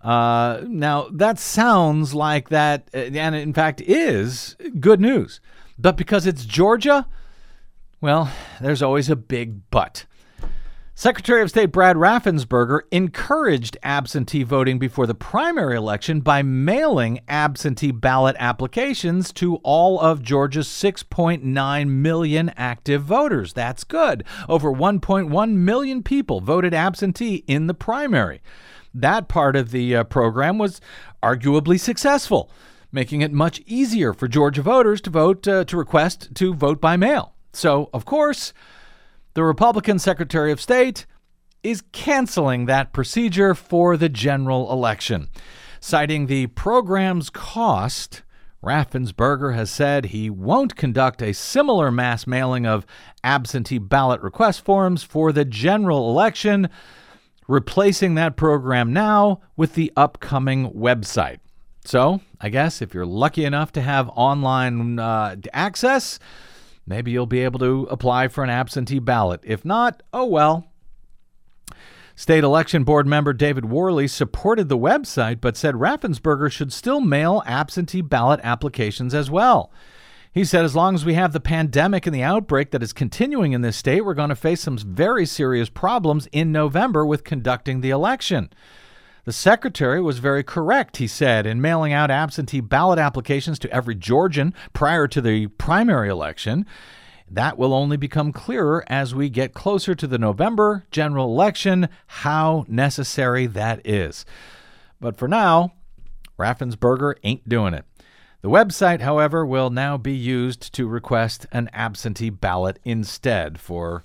[0.03, 5.41] Uh, now, that sounds like that, uh, and in fact is good news.
[5.81, 7.07] But because it's Georgia,
[8.01, 10.05] well, there's always a big but.
[10.95, 17.91] Secretary of State Brad Raffensperger encouraged absentee voting before the primary election by mailing absentee
[17.91, 23.55] ballot applications to all of Georgia's 6.9 million active voters.
[23.55, 24.25] That's good.
[24.47, 28.43] Over 1.1 million people voted absentee in the primary.
[28.93, 30.83] That part of the uh, program was
[31.23, 32.51] arguably successful,
[32.93, 36.97] making it much easier for Georgia voters to vote uh, to request to vote by
[36.97, 37.35] mail.
[37.53, 38.53] So, of course,
[39.35, 41.07] the Republican Secretary of State
[41.63, 45.29] is canceling that procedure for the general election.
[45.81, 48.23] Citing the program's cost,
[48.63, 52.87] Raffensperger has said he won't conduct a similar mass mailing of
[53.25, 56.69] absentee ballot request forms for the general election,
[57.49, 61.39] replacing that program now with the upcoming website.
[61.91, 66.21] So, I guess if you're lucky enough to have online uh, access,
[66.91, 69.41] Maybe you'll be able to apply for an absentee ballot.
[69.45, 70.67] If not, oh well.
[72.17, 77.45] State Election Board member David Worley supported the website but said Raffensperger should still mail
[77.47, 79.71] absentee ballot applications as well.
[80.33, 83.53] He said, as long as we have the pandemic and the outbreak that is continuing
[83.53, 87.81] in this state, we're going to face some very serious problems in November with conducting
[87.81, 88.51] the election.
[89.25, 93.95] The secretary was very correct, he said, in mailing out absentee ballot applications to every
[93.95, 96.67] Georgian prior to the primary election.
[97.31, 102.65] That will only become clearer as we get closer to the November general election, how
[102.67, 104.25] necessary that is.
[105.01, 105.75] But for now,
[106.39, 107.85] Raffensperger ain't doing it.
[108.43, 114.03] The website, however, will now be used to request an absentee ballot instead for,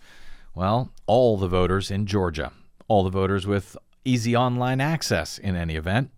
[0.54, 2.51] well, all the voters in Georgia.
[2.88, 6.12] All the voters with easy online access in any event.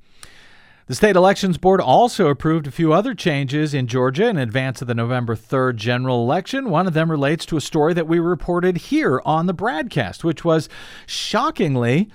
[0.87, 4.87] The state elections board also approved a few other changes in Georgia in advance of
[4.87, 6.69] the November 3rd general election.
[6.69, 10.45] One of them relates to a story that we reported here on the broadcast, which
[10.45, 10.69] was
[11.05, 12.09] shockingly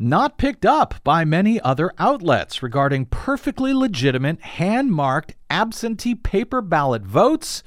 [0.00, 7.02] not picked up by many other outlets regarding perfectly legitimate hand marked absentee paper ballot
[7.02, 7.62] votes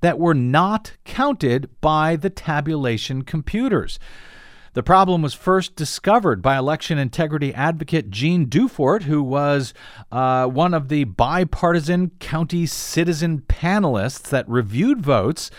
[0.00, 3.98] that were not counted by the tabulation computers.
[4.76, 9.72] The problem was first discovered by election integrity advocate Jeanne Dufort, who was
[10.12, 15.50] uh, one of the bipartisan county citizen panelists that reviewed votes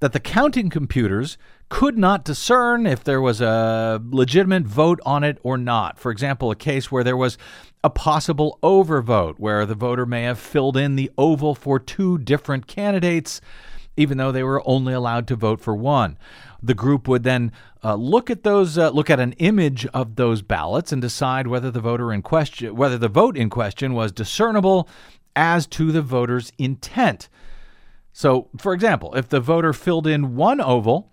[0.00, 5.38] that the counting computers could not discern if there was a legitimate vote on it
[5.44, 5.96] or not.
[5.96, 7.38] For example, a case where there was
[7.84, 12.66] a possible overvote, where the voter may have filled in the oval for two different
[12.66, 13.40] candidates,
[13.96, 16.18] even though they were only allowed to vote for one.
[16.62, 17.52] The group would then
[17.84, 21.70] uh, look at those, uh, look at an image of those ballots, and decide whether
[21.70, 24.88] the voter in question, whether the vote in question was discernible
[25.36, 27.28] as to the voter's intent.
[28.12, 31.12] So, for example, if the voter filled in one oval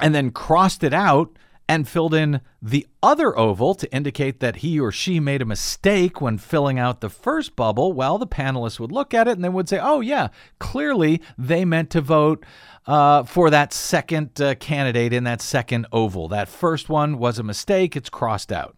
[0.00, 1.36] and then crossed it out
[1.70, 6.20] and filled in the other oval to indicate that he or she made a mistake
[6.20, 9.48] when filling out the first bubble, well, the panelists would look at it and they
[9.48, 12.44] would say, oh, yeah, clearly they meant to vote
[12.88, 16.26] uh, for that second uh, candidate in that second oval.
[16.26, 18.76] That first one was a mistake, it's crossed out.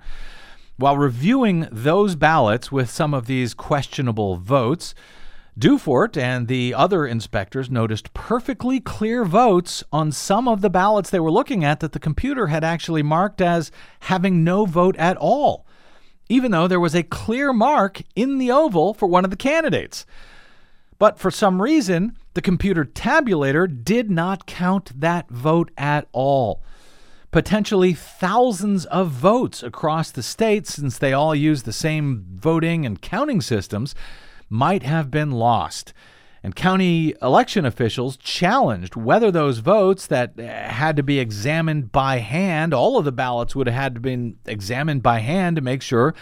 [0.77, 4.95] While reviewing those ballots with some of these questionable votes,
[5.59, 11.21] Dufort and the other inspectors noticed perfectly clear votes on some of the ballots they
[11.21, 15.67] were looking at that the computer had actually marked as having no vote at all,
[16.31, 20.07] even though there was a clear mark in the oval for one of the candidates.
[20.99, 26.63] But for some reason, the computer tabulator did not count that vote at all.
[27.31, 33.03] Potentially thousands of votes across the state, since they all use the same voting and
[33.03, 33.95] counting systems
[34.53, 35.93] might have been lost.
[36.45, 42.75] And county election officials challenged whether those votes that had to be examined by hand,
[42.75, 46.15] all of the ballots would have had to been examined by hand to make sure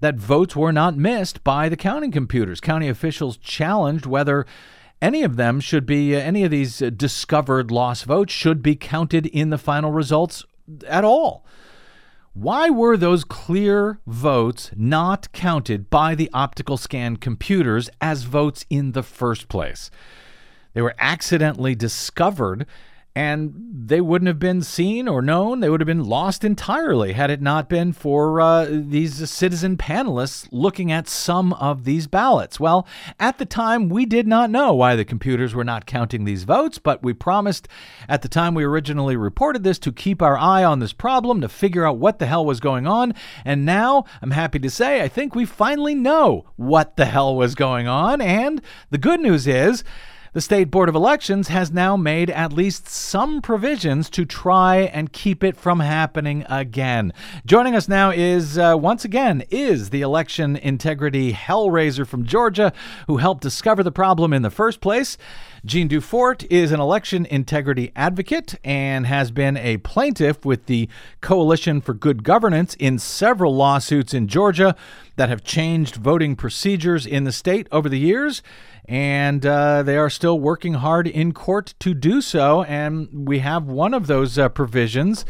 [0.00, 2.60] that votes were not missed by the counting computers.
[2.60, 4.44] County officials challenged whether
[5.00, 8.76] any of them should be, uh, any of these uh, discovered lost votes should be
[8.76, 10.44] counted in the final results
[10.86, 11.44] at all.
[12.34, 18.90] Why were those clear votes not counted by the optical scan computers as votes in
[18.90, 19.88] the first place?
[20.72, 22.66] They were accidentally discovered
[23.16, 23.54] and
[23.86, 25.60] they wouldn't have been seen or known.
[25.60, 30.48] They would have been lost entirely had it not been for uh, these citizen panelists
[30.50, 32.58] looking at some of these ballots.
[32.58, 32.86] Well,
[33.20, 36.78] at the time, we did not know why the computers were not counting these votes,
[36.78, 37.68] but we promised
[38.08, 41.48] at the time we originally reported this to keep our eye on this problem, to
[41.48, 43.14] figure out what the hell was going on.
[43.44, 47.54] And now, I'm happy to say, I think we finally know what the hell was
[47.54, 48.20] going on.
[48.20, 48.60] And
[48.90, 49.84] the good news is,
[50.34, 55.12] the State Board of Elections has now made at least some provisions to try and
[55.12, 57.12] keep it from happening again.
[57.46, 62.72] Joining us now is, uh, once again, is the election integrity hellraiser from Georgia
[63.06, 65.16] who helped discover the problem in the first place.
[65.64, 70.90] Jeanne Dufort is an election integrity advocate and has been a plaintiff with the
[71.22, 74.76] Coalition for Good Governance in several lawsuits in Georgia
[75.16, 78.42] that have changed voting procedures in the state over the years
[78.86, 82.62] and uh, they are still working hard in court to do so.
[82.64, 85.24] And we have one of those uh, provisions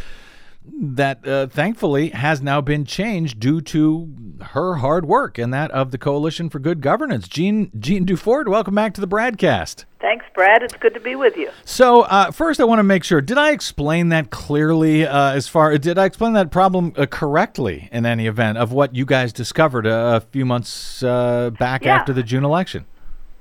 [0.67, 5.91] that uh, thankfully has now been changed due to her hard work and that of
[5.91, 7.29] the Coalition for Good Governance.
[7.29, 9.85] Jeanne Jeanne Dufort, welcome back to the broadcast.
[10.01, 10.63] Thanks, Brad.
[10.63, 11.51] It's good to be with you.
[11.65, 15.07] So, uh, first, I want to make sure: did I explain that clearly?
[15.07, 18.95] Uh, as far did I explain that problem uh, correctly in any event of what
[18.95, 21.97] you guys discovered a, a few months uh, back Yeah.
[21.97, 22.85] after the June election?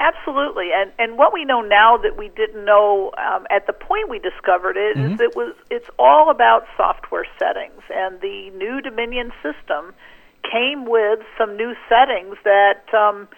[0.04, 4.10] Absolutely, and and what we know now that we didn't know um, at the point
[4.10, 9.32] we discovered it is it was it's all about software settings, and the new Dominion
[9.42, 9.94] system
[10.44, 13.30] came with some new settings that, um,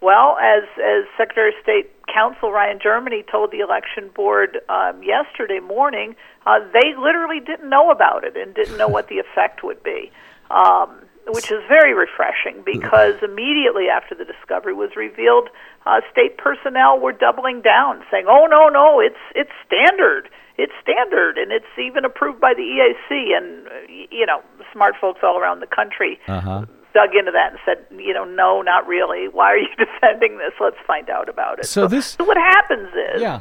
[0.00, 5.58] well, as as Secretary of State Counsel Ryan Germany told the election board um, yesterday
[5.58, 6.14] morning,
[6.46, 10.12] uh, they literally didn't know about it and didn't know what the effect would be.
[10.52, 15.48] Um, which is very refreshing because immediately after the discovery was revealed,
[15.86, 21.38] uh, state personnel were doubling down, saying, "Oh no, no, it's it's standard, it's standard,
[21.38, 23.68] and it's even approved by the EAC." And
[24.10, 24.42] you know,
[24.72, 26.64] smart folks all around the country Uh-huh.
[26.94, 29.28] dug into that and said, "You know, no, not really.
[29.28, 30.52] Why are you defending this?
[30.60, 33.40] Let's find out about it." So this- so what happens is Yeah.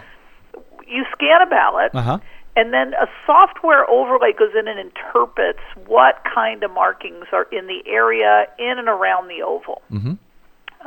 [0.87, 2.17] you scan a ballot Uh huh.
[2.55, 7.67] And then a software overlay goes in and interprets what kind of markings are in
[7.67, 9.81] the area in and around the oval.
[9.91, 10.17] Mhm.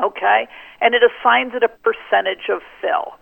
[0.02, 0.48] Okay,
[0.80, 3.14] and it assigns it a percentage of fill.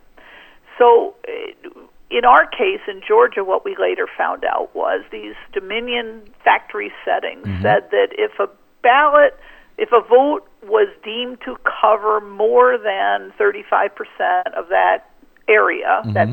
[0.79, 1.69] So, uh,
[2.11, 7.47] in our case in Georgia, what we later found out was these Dominion factory settings
[7.63, 8.49] said that if a
[8.83, 9.39] ballot,
[9.79, 15.11] if a vote was deemed to cover more than 35% of that
[15.49, 16.29] area, that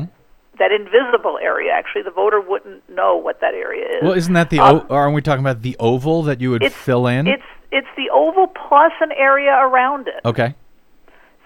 [0.60, 1.72] that invisible area.
[1.74, 4.02] Actually, the voter wouldn't know what that area is.
[4.04, 4.60] Well, isn't that the?
[4.60, 7.26] Um, o- aren't we talking about the oval that you would fill in?
[7.26, 7.42] It's
[7.72, 10.20] it's the oval plus an area around it.
[10.24, 10.54] okay.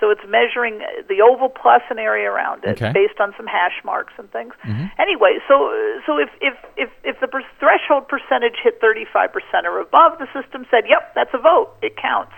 [0.01, 2.87] So it's measuring the oval plus an area around it Okay.
[2.87, 2.93] Mm-hmm.
[2.93, 4.53] based on some hash marks and things.
[4.99, 5.71] Anyway, so
[6.05, 9.31] so if if if if the per- threshold percentage hit 35%
[9.65, 11.71] or above, the system said, "Yep, that's a vote.
[11.81, 12.35] It counts."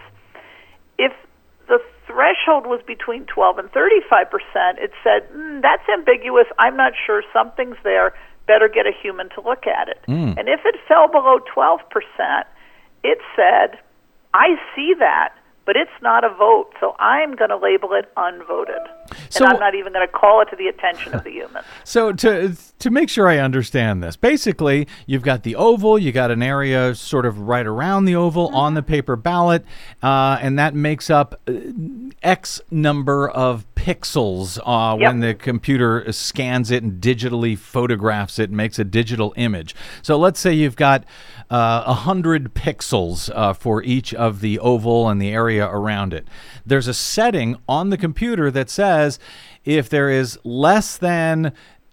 [0.98, 1.12] If
[1.68, 6.46] the threshold was between 12 and 35%, it said, mm, "That's ambiguous.
[6.58, 7.22] I'm not sure.
[7.32, 8.14] Something's there.
[8.46, 10.38] Better get a human to look at it." Mm.
[10.38, 12.46] And if it fell below 12%,
[13.02, 13.78] it said,
[14.32, 15.32] "I see that."
[15.64, 18.88] But it's not a vote, so I'm going to label it unvoted.
[19.30, 21.62] So- and I'm not even going to call it to the attention of the human.
[21.84, 26.30] So to to make sure I understand this, basically you've got the oval, you got
[26.30, 29.64] an area sort of right around the oval on the paper ballot,
[30.02, 31.52] uh, and that makes up uh,
[32.22, 35.08] X number of pixels uh, Yep.
[35.08, 39.74] when the computer scans it and digitally photographs it and makes a digital image.
[40.02, 41.04] So let's say you've got
[41.50, 46.26] uh, a hundred pixels uh, for each of the oval and the area around it.
[46.66, 49.18] There's a setting on the computer that says
[49.64, 51.52] if there is less than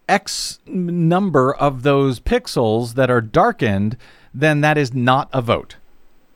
[0.09, 3.97] X number of those pixels that are darkened,
[4.33, 5.77] then that is not a vote.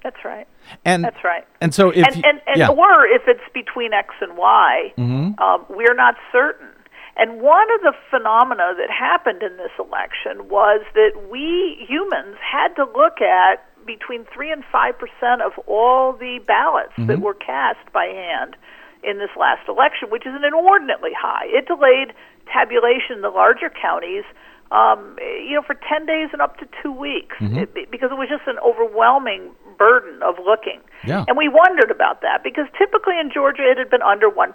[0.04, 0.48] That's right.
[0.86, 1.46] And That's right.
[1.62, 2.68] And so if and and, and yeah.
[2.68, 2.80] Mm-hmm.
[2.80, 4.94] or if it's between X and Y,
[5.40, 6.70] um, we're not certain.
[7.18, 12.76] And one of the phenomena that happened in this election was that we humans had
[12.76, 17.08] to look at between three and five percent of all the ballots Mm-hmm.
[17.08, 18.56] that were cast by hand
[19.04, 21.46] in this last election, which is an inordinately high.
[21.48, 22.14] It delayed
[22.52, 24.24] tabulation in the larger counties
[24.72, 27.58] um, you know, for 10 days and up to two weeks Mm-hmm.
[27.72, 30.82] it, because it was just an overwhelming burden of looking.
[31.06, 31.24] Yeah.
[31.28, 34.52] And we wondered about that because typically in Georgia it had been under 1%.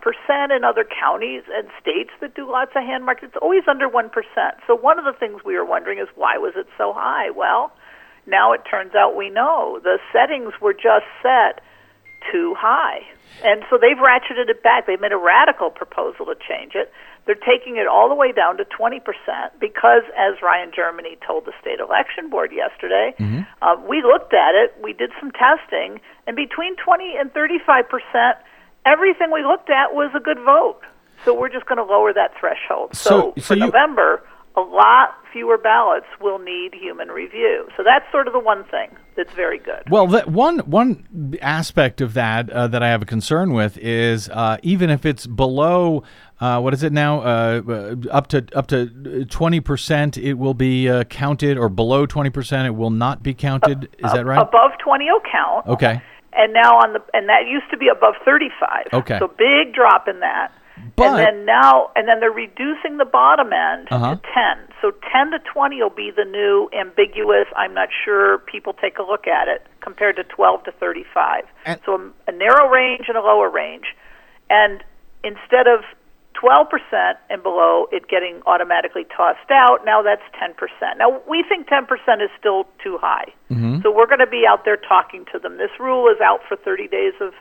[0.57, 4.11] In other counties and states that do lots of hand marks, it's always under 1%.
[4.67, 7.31] So one of the things we were wondering is why was it so high?
[7.31, 7.73] Well,
[8.27, 9.81] now it turns out we know.
[9.83, 11.61] The settings were just set
[12.31, 13.01] too high.
[13.45, 14.87] And so they've ratcheted it back.
[14.87, 16.93] They've made a radical proposal to change it.
[17.25, 19.01] They're taking it all the way down to 20%
[19.61, 23.15] because, as Ryan Germany told the state election board yesterday,
[23.63, 28.35] uh, we looked at it, we did some testing, and between 20 and 35%,
[28.87, 30.81] everything we looked at was a good vote.
[31.25, 32.95] So we're just going to lower that threshold.
[32.97, 34.23] So- So, so for you- November,
[34.57, 37.67] a lot fewer ballots will need human review.
[37.77, 39.83] So that's sort of the one thing that's very good.
[39.91, 44.29] Well, that one one aspect of that uh, that I have a concern with is
[44.29, 46.03] uh, even if it's below.
[46.41, 47.21] Uh, what is it now?
[47.21, 52.05] Uh, uh, up to up to twenty percent, it will be uh, counted, or below
[52.05, 53.85] twenty percent, it will not be counted.
[53.99, 54.43] Is that right?
[54.43, 55.67] Above 20 will count.
[55.69, 56.03] Okay.
[56.33, 58.87] And now on the and that used to be above 35.
[58.93, 59.19] Okay.
[59.19, 60.53] So big drop in that.
[60.97, 64.17] But- and then now and then they're reducing the bottom end Uh-huh.
[64.17, 64.69] to 10.
[64.81, 69.03] So 10 to 20 will be the new ambiguous, I'm not sure people take a
[69.03, 71.45] look at it compared to 12 to 35.
[71.67, 71.95] And- so
[72.27, 73.95] a, a narrow range and a lower range.
[74.51, 74.83] And
[75.25, 75.85] instead of
[76.35, 80.99] 12% and below it getting automatically tossed out, now that's 10%.
[80.99, 81.87] Now, we think 10%
[82.23, 83.33] is still too high.
[83.83, 85.59] So we're going to be out there talking to them.
[85.59, 87.35] This rule is out for 30 days of,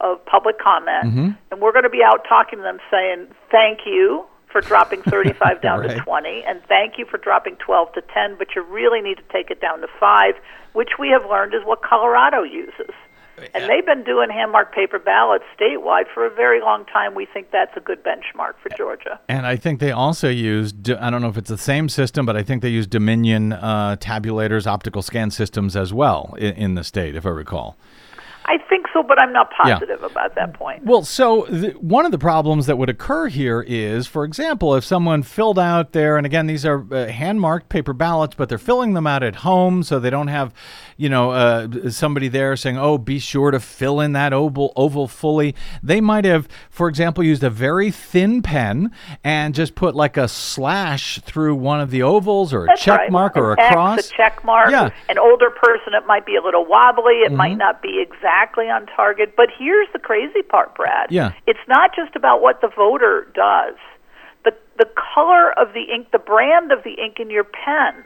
[0.00, 4.24] of public comment, and we're going to be out talking to them saying, thank you
[4.50, 5.96] for dropping 35 down Right.
[5.96, 9.24] to 20, and thank you for dropping 12 to 10, but you really need to
[9.32, 10.34] take it down to 5,
[10.74, 12.90] which we have learned is what Colorado uses.
[13.52, 17.16] And they've been doing hand marked paper ballots statewide for a very long time.
[17.16, 19.18] We think that's a good benchmark for Georgia.
[19.28, 22.36] And I think they also use, I don't know if it's the same system, but
[22.36, 26.84] I think they use Dominion uh, tabulators, optical scan systems as well in, in the
[26.84, 27.76] state, if I recall.
[28.44, 29.74] I think so, but I'm not Yeah.
[29.74, 30.84] positive about that point.
[30.86, 34.84] Well, so th- one of the problems that would occur here is, for example, if
[34.84, 38.56] someone filled out there, and again, these are uh, hand marked paper ballots, but they're
[38.56, 40.54] filling them out at home, so they don't have,
[40.96, 45.08] you know, uh, somebody there saying, "Oh, be sure to fill in that oval oval
[45.08, 48.90] fully." They might have, for example, used a very thin pen
[49.22, 52.98] and just put like a slash through one of the ovals or a That's check
[53.00, 53.10] right.
[53.10, 53.98] mark or a X, cross.
[54.10, 54.70] a check mark.
[54.70, 54.84] Yeah.
[54.90, 55.10] Mm-hmm.
[55.10, 57.22] An older person, it might be a little wobbly.
[57.24, 59.34] It might not be exactly on target.
[59.36, 61.10] But here's the crazy part, Brad.
[61.10, 61.32] Yeah.
[61.46, 63.74] It's not just about what the voter does.
[64.44, 68.04] The the color of the ink, the brand of the ink in your pen,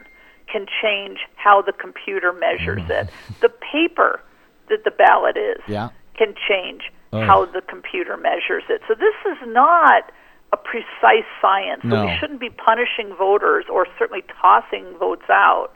[0.51, 3.09] can change how the computer measures it.
[3.41, 4.21] The paper
[4.69, 5.73] that the ballot is Mm.
[5.73, 5.89] Yeah.
[6.17, 7.21] can change Oh.
[7.25, 8.81] how the computer measures it.
[8.87, 10.11] So this is not
[10.53, 11.81] a precise science.
[11.83, 12.05] So No.
[12.05, 15.71] we shouldn't be punishing voters or certainly tossing votes out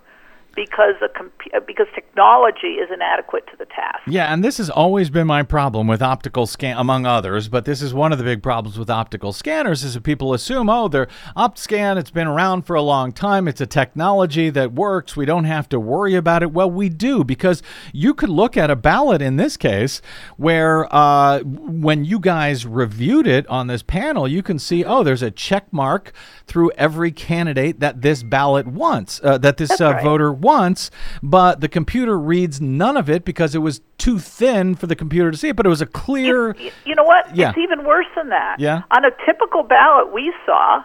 [0.55, 4.01] because a compu- uh, because technology is inadequate to the task.
[4.07, 7.47] Yeah, and this has always been my problem with optical scan, among others.
[7.47, 10.69] But this is one of the big problems with optical scanners is that people assume,
[10.69, 11.97] oh, they're OptScan.
[11.97, 13.47] It's been around for a long time.
[13.47, 15.15] It's a technology that works.
[15.15, 16.51] We don't have to worry about it.
[16.51, 20.01] Well, we do because you could look at a ballot in this case
[20.37, 25.21] where uh, when you guys reviewed it on this panel, you can see, oh, there's
[25.21, 26.11] a check mark
[26.45, 30.03] through every candidate that this ballot wants, uh, that this uh, right.
[30.03, 30.91] voter once,
[31.23, 35.31] but the computer reads none of it because it was too thin for the computer
[35.31, 35.55] to see it.
[35.55, 36.53] But it was a clear.
[36.53, 37.35] Y- You know what?
[37.35, 37.49] Yeah.
[37.49, 38.59] It's even worse than that.
[38.59, 38.83] Yeah.
[38.91, 40.83] On a typical ballot we saw,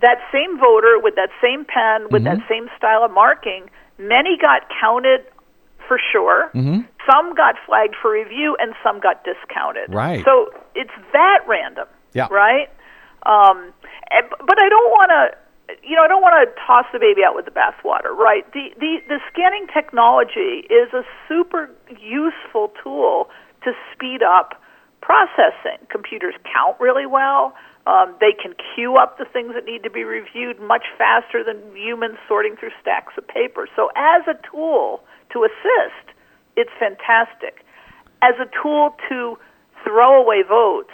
[0.00, 2.40] that same voter with that same pen, with Mm-hmm.
[2.40, 5.24] that same style of marking, many got counted
[5.86, 6.50] for sure.
[6.54, 6.80] Mm-hmm.
[7.10, 9.94] Some got flagged for review, and some got discounted.
[9.94, 10.24] Right.
[10.24, 11.86] So it's that random.
[12.12, 12.26] Yeah.
[12.30, 12.68] Right.
[13.24, 13.72] Um,
[14.10, 15.38] and, but I don't want to.
[15.82, 18.46] You know, I don't want to toss the baby out with the bathwater, right?
[18.52, 23.28] The, the the scanning technology is a super useful tool
[23.64, 24.60] to speed up
[25.00, 25.78] processing.
[25.90, 27.54] Computers count really well.
[27.86, 31.58] Um, they can queue up the things that need to be reviewed much faster than
[31.76, 33.68] humans sorting through stacks of paper.
[33.76, 35.02] So, as a tool
[35.32, 36.06] to assist,
[36.56, 37.64] it's fantastic.
[38.22, 39.38] As a tool to
[39.84, 40.90] throw away votes,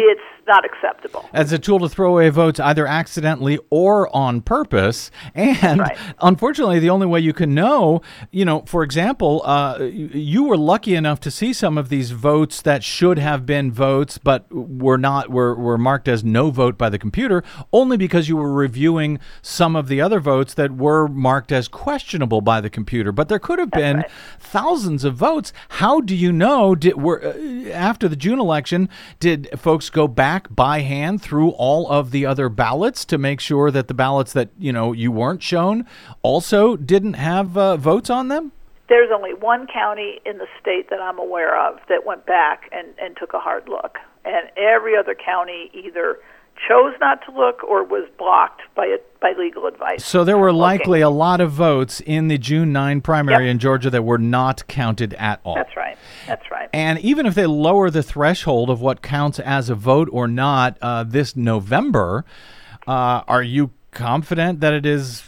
[0.00, 1.28] it's not acceptable.
[1.32, 5.10] as a tool to throw away votes either accidentally or on purpose.
[5.34, 5.96] And Right.
[6.20, 10.94] unfortunately, the only way you can know, you know, for example, uh, you were lucky
[10.94, 15.30] enough to see some of these votes that should have been votes, but were not
[15.30, 19.76] were were marked as no vote by the computer, only because you were reviewing some
[19.76, 23.12] of the other votes that were marked as questionable by the computer.
[23.12, 24.10] But there could have been right.
[24.38, 25.52] thousands of votes.
[25.80, 26.74] How do you know?
[26.74, 28.88] Did were uh, after the June election,
[29.20, 33.70] did folks go back by hand through all of the other ballots to make sure
[33.70, 35.86] that the ballots that you know you weren't shown
[36.22, 38.52] also didn't have uh, votes on them?
[38.88, 42.88] There's only one county in the state that I'm aware of that went back and,
[43.00, 43.98] and took a hard look.
[44.24, 46.18] And every other county either
[46.68, 50.04] chose not to look or was blocked by it by legal advice.
[50.04, 53.50] So there were likely a lot of votes in the June 9 primary Yep.
[53.52, 55.54] in Georgia that were not counted at all.
[55.54, 55.96] That's right.
[56.26, 56.68] That's right.
[56.72, 60.76] And even if they lower the threshold of what counts as a vote or not
[60.82, 62.24] uh, this November,
[62.86, 65.22] uh, are you confident that it is?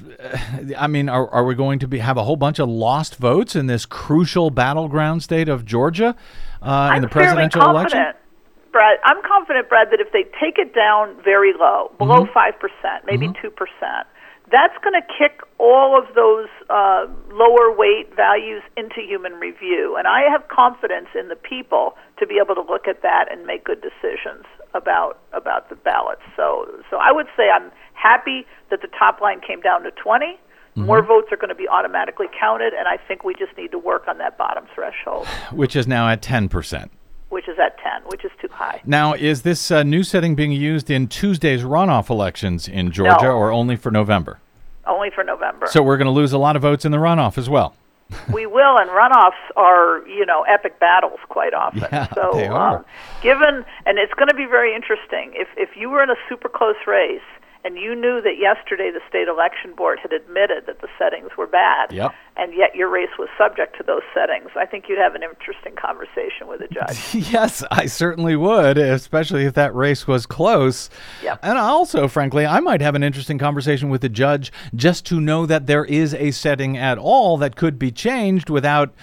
[0.77, 3.55] I mean, are, are we going to be have a whole bunch of lost votes
[3.55, 6.17] in this crucial battleground state of Georgia
[6.63, 8.21] uh, in the presidential confident, election?
[8.75, 8.99] Brad.
[9.07, 12.35] I'm confident, Brad, that if they take it down very low, below Mm-hmm.
[12.35, 14.11] 5 percent, maybe 2 percent,
[14.51, 19.95] that's going to kick all of those uh, lower weight values into human review.
[19.97, 23.47] And I have confidence in the people to be able to look at that and
[23.47, 24.45] make good decisions
[24.75, 26.23] about about the ballots.
[26.37, 30.39] So, so I would say I'm happy that the top line came down to 20.
[30.77, 31.07] More Mm-hmm.
[31.07, 34.09] votes are going to be automatically counted, and I think we just need to work
[34.09, 36.91] on that bottom threshold, Which is now at ten percent.
[37.35, 38.81] Which is at 10, which is too high.
[38.87, 43.33] Now, is this uh, new setting being used in Tuesday's runoff elections in Georgia, No.
[43.37, 44.39] or only for November?
[44.87, 45.67] Only for November.
[45.67, 47.75] So we're going to lose a lot of votes in the runoff as well.
[48.33, 51.81] we will, and runoffs are, you know, epic battles quite often.
[51.91, 52.79] Yeah, so, they are.
[52.79, 52.85] Um,
[53.23, 55.33] given, and it's going to be very interesting.
[55.35, 57.23] If if you were in a super close race
[57.65, 61.47] and you knew that yesterday the state election board had admitted that the settings were
[61.47, 62.13] bad, Yep.
[62.37, 65.75] And yet your race was subject to those settings, I think you'd have an interesting
[65.77, 67.15] conversation with a judge.
[67.35, 70.91] Yes, I certainly would, especially if that race was close.
[71.23, 71.41] Yep.
[71.43, 75.47] And also, frankly, I might have an interesting conversation with the judge just to know
[75.47, 78.95] that there is a setting at all that could be changed without,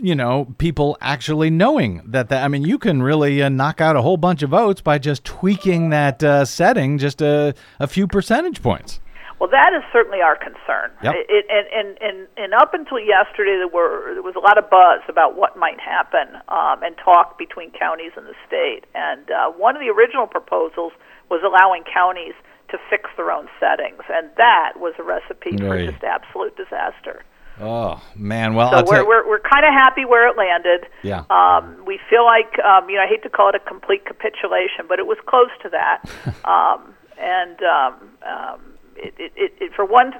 [0.00, 2.28] you know, people actually knowing that.
[2.30, 4.98] that I mean, you can really uh, knock out a whole bunch of votes by
[4.98, 9.00] just tweaking that uh, setting just a, a few percentage points.
[9.42, 10.94] Well, that is certainly our concern.
[11.02, 11.14] Yep.
[11.26, 14.70] It, and, and, and, and up until yesterday, there were there was a lot of
[14.70, 18.86] buzz about what might happen um, and talk between counties and the state.
[18.94, 20.92] And uh, one of the original proposals
[21.28, 22.38] was allowing counties
[22.70, 27.26] to fix their own settings, and that was a recipe for just absolute disaster.
[27.58, 30.86] Oh man, well, So we're we're, we're kind of happy where it landed.
[31.02, 31.26] Yeah.
[31.34, 34.86] Um, we feel like um, you know I hate to call it a complete capitulation,
[34.86, 36.06] but it was close to that.
[36.46, 40.12] um, and um, um, it, it, it, for one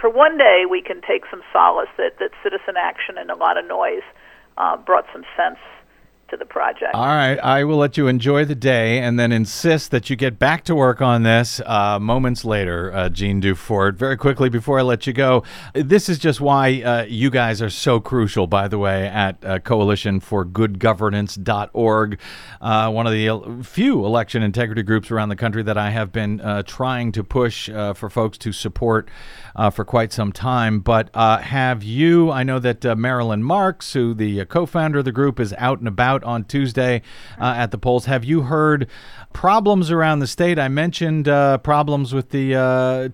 [0.00, 3.58] for one day we can take some solace that that citizen action and a lot
[3.58, 4.06] of noise
[4.58, 5.58] uh, brought some sense
[6.30, 6.94] to the project.
[6.94, 10.38] All right, I will let you enjoy the day and then insist that you get
[10.38, 13.96] back to work on this uh, moments later, uh, Jeanne Dufort.
[13.96, 15.42] Very quickly before I let you go,
[15.74, 19.58] this is just why uh, you guys are so crucial, by the way, at uh,
[19.58, 22.18] Coalition for Good Governance.org,
[22.60, 26.40] uh, one of the few election integrity groups around the country that I have been
[26.40, 29.08] uh, trying to push uh, for folks to support
[29.56, 30.80] uh, for quite some time.
[30.80, 34.98] But uh, have you, I know that uh, Marilyn Marks, who the uh, co founder
[35.00, 37.02] of the group, is out and about on Tuesday
[37.38, 38.06] uh, at the polls.
[38.06, 38.88] Have you heard
[39.32, 40.58] problems around the state?
[40.58, 42.52] I mentioned problems with the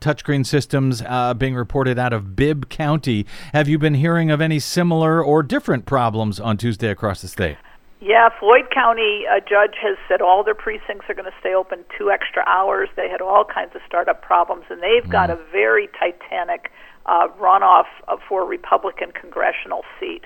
[0.01, 1.03] touchscreen systems
[1.39, 3.27] being reported out of Bibb County.
[3.53, 7.57] Have you been hearing of any similar or different problems on Tuesday across the state?
[8.01, 11.85] Yeah, Floyd County a judge has said all their precincts are going to stay open
[11.97, 12.89] two extra hours.
[12.95, 16.71] They had all kinds of startup problems, and they've got a very titanic
[17.07, 20.25] uh, runoff uh, for a Republican congressional seat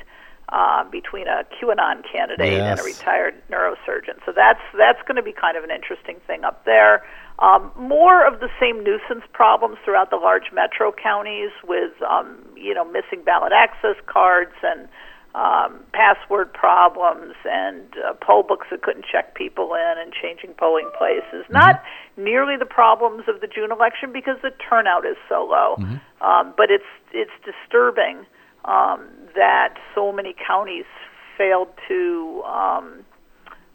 [0.49, 4.19] uh, between a QAnon candidate and a retired neurosurgeon.
[4.27, 7.07] So that's that's going to be kind of an interesting thing up there.
[7.39, 12.75] Um, more of the same nuisance problems throughout the large metro counties with um, you
[12.75, 14.89] know missing ballot access cards and
[15.35, 20.91] um, password problems and uh, poll books that couldn't check people in and changing polling
[20.99, 21.47] places.
[21.51, 21.83] Not
[22.17, 25.77] nearly the problems of the June election because the turnout is so low.
[26.21, 28.27] Um, but it's it's disturbing
[28.65, 30.87] um, that so many counties
[31.39, 32.43] failed to.
[32.45, 33.05] Um,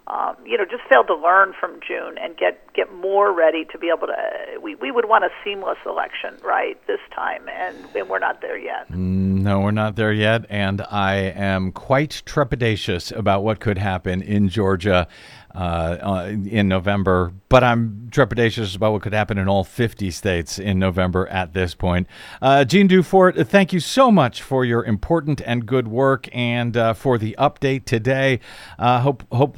[0.08, 3.78] um, you know, just failed to learn from June and get get more ready to
[3.78, 4.60] be able to.
[4.62, 8.58] We we would want a seamless election, right, this time, and, and we're not there
[8.58, 8.89] yet.
[8.91, 14.47] No, we're not there yet, and I am quite trepidatious about what could happen in
[14.47, 15.08] Georgia
[15.56, 17.34] uh, uh, in November.
[17.47, 21.74] But I'm trepidatious about what could happen in all 50 states in November at this
[21.74, 22.08] point.
[22.41, 26.93] Uh, Jeanne Dufort, thank you so much for your important and good work and uh,
[26.93, 28.41] for the update today.
[28.78, 29.56] Uh, hope, hope,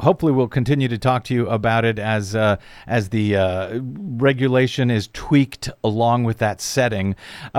[0.00, 4.90] hopefully, we'll continue to talk to you about it as uh, as the uh, regulation
[4.90, 7.16] is tweaked along with that setting.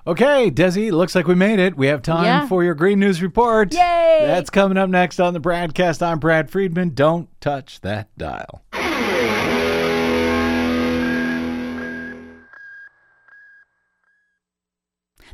[0.08, 1.78] Okay, Desi, looks like we made it.
[1.78, 2.47] We have time Yeah.
[2.47, 3.74] for your Green News Report.
[3.74, 4.20] Yay!
[4.22, 6.02] That's coming up next on the broadcast.
[6.02, 6.91] I'm Brad Friedman.
[6.95, 8.64] Don't touch that dial.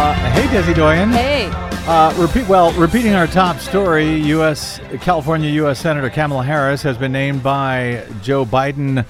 [0.00, 1.10] Uh, hey, Desi Doyen.
[1.10, 1.50] Hey.
[1.88, 4.78] Uh, repeat, well, repeating our top story, U.S.
[5.00, 5.80] California U.S.
[5.80, 9.04] Senator Kamala Harris has been named by Joe Biden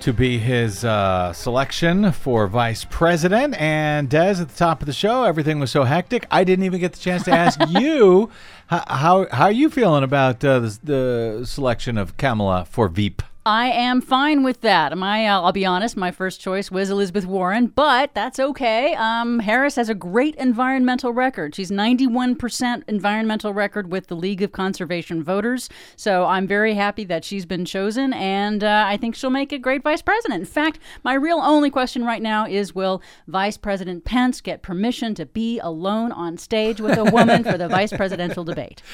[0.00, 3.58] to be his uh, selection for vice president.
[3.58, 6.80] And Des, at the top of the show, everything was so hectic, I didn't even
[6.80, 8.30] get the chance to ask you
[8.66, 13.22] how how, how are you feeling about uh, the, the selection of Kamala for Veep.
[13.46, 14.98] I am fine with that.
[14.98, 18.96] My, uh, I'll be honest, my first choice was Elizabeth Warren, but that's okay.
[18.96, 21.54] Um, Harris has a great environmental record.
[21.54, 25.68] She's 91% environmental record with the League of Conservation Voters.
[25.94, 29.60] So I'm very happy that she's been chosen, and uh, I think she'll make a
[29.60, 30.40] great vice president.
[30.40, 35.14] In fact, my real only question right now is will Vice President Pence get permission
[35.14, 38.82] to be alone on stage with a woman for the vice presidential debate?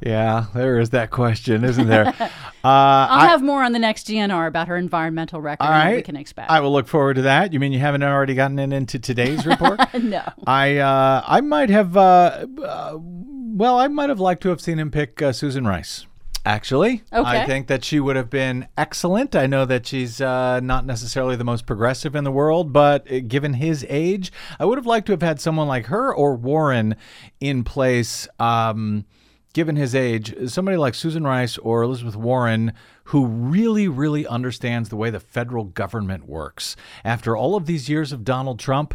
[0.00, 2.06] Yeah, there is that question, isn't there?
[2.18, 2.28] uh,
[2.64, 5.96] I'll have more on the next GNR about her environmental record All right.
[5.96, 6.50] we can expect.
[6.50, 7.52] I will look forward to that.
[7.52, 9.80] You mean you haven't already gotten it into today's report?
[10.02, 10.22] no.
[10.46, 14.78] I uh, I might have uh, uh, well, I might have liked to have seen
[14.78, 16.06] him pick uh, Susan Rice.
[16.46, 19.34] Actually, I think that she would have been excellent.
[19.34, 23.20] I know that she's uh, not necessarily the most progressive in the world, but uh,
[23.20, 26.96] given his age, I would have liked to have had someone like her or Warren
[27.40, 28.28] in place.
[28.38, 29.06] Um,
[29.54, 32.74] given his age, somebody like Susan Rice or Elizabeth Warren
[33.04, 36.76] who really, really understands the way the federal government works.
[37.04, 38.94] After all of these years of Donald Trump,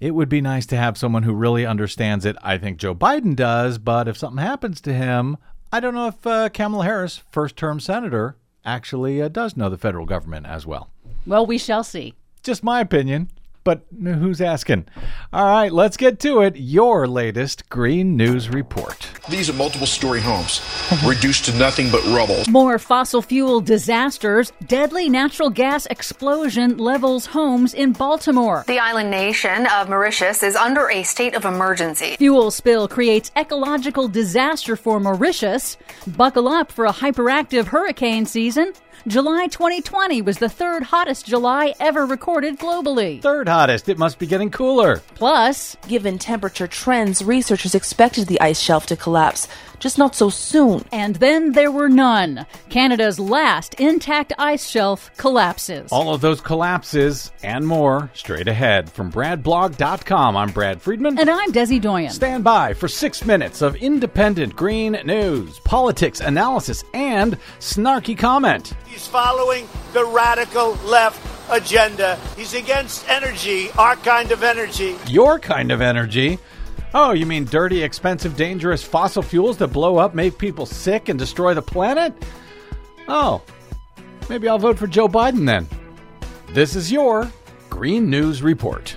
[0.00, 2.36] it would be nice to have someone who really understands it.
[2.42, 5.36] I think Joe Biden does, but if something happens to him,
[5.72, 9.78] I don't know if uh, Kamala Harris, first term senator, actually uh, does know the
[9.78, 10.90] federal government as well.
[11.26, 12.14] Well, we shall see.
[12.42, 13.30] Just my opinion,
[13.64, 14.86] but who's asking?
[15.32, 16.56] All right, let's get to it.
[16.56, 19.08] Your latest Green News Report.
[19.28, 20.60] These are multiple story homes,
[21.04, 22.42] reduced to nothing but rubble.
[22.48, 24.52] More fossil fuel disasters.
[24.66, 28.64] Deadly natural gas explosion levels homes in Baltimore.
[28.66, 32.16] The island nation of Mauritius is under a state of emergency.
[32.16, 35.78] Fuel spill creates ecological disaster for Mauritius.
[36.06, 38.74] Buckle up for a hyperactive hurricane season.
[39.06, 43.20] July 2020 was the third hottest July ever recorded globally.
[43.20, 43.90] Third hottest.
[43.90, 45.02] It must be getting cooler.
[45.14, 49.46] Plus, Given temperature trends, researchers expected the ice shelf to collapse,
[49.84, 50.82] just not so soon.
[50.92, 52.46] and then there were none.
[52.70, 55.92] Canada's last intact ice shelf collapses.
[55.92, 60.38] All of those collapses and more straight ahead from BradBlog.com.
[60.38, 61.18] I'm Brad Friedman.
[61.18, 62.10] And I'm Desi Doyen.
[62.10, 68.72] Stand by for six minutes of independent green news, politics, analysis, and snarky comment.
[68.86, 71.20] He's following the radical left
[71.50, 72.18] agenda.
[72.38, 74.96] He's against energy, our kind of energy.
[75.08, 76.38] Your kind of energy.
[76.96, 81.18] Oh, you mean dirty, expensive, dangerous fossil fuels that blow up, make people sick, and
[81.18, 82.14] destroy the planet?
[83.08, 83.42] Oh,
[84.28, 85.66] maybe I'll vote for Joe Biden then.
[86.50, 87.28] This is your
[87.68, 88.96] Green News Report.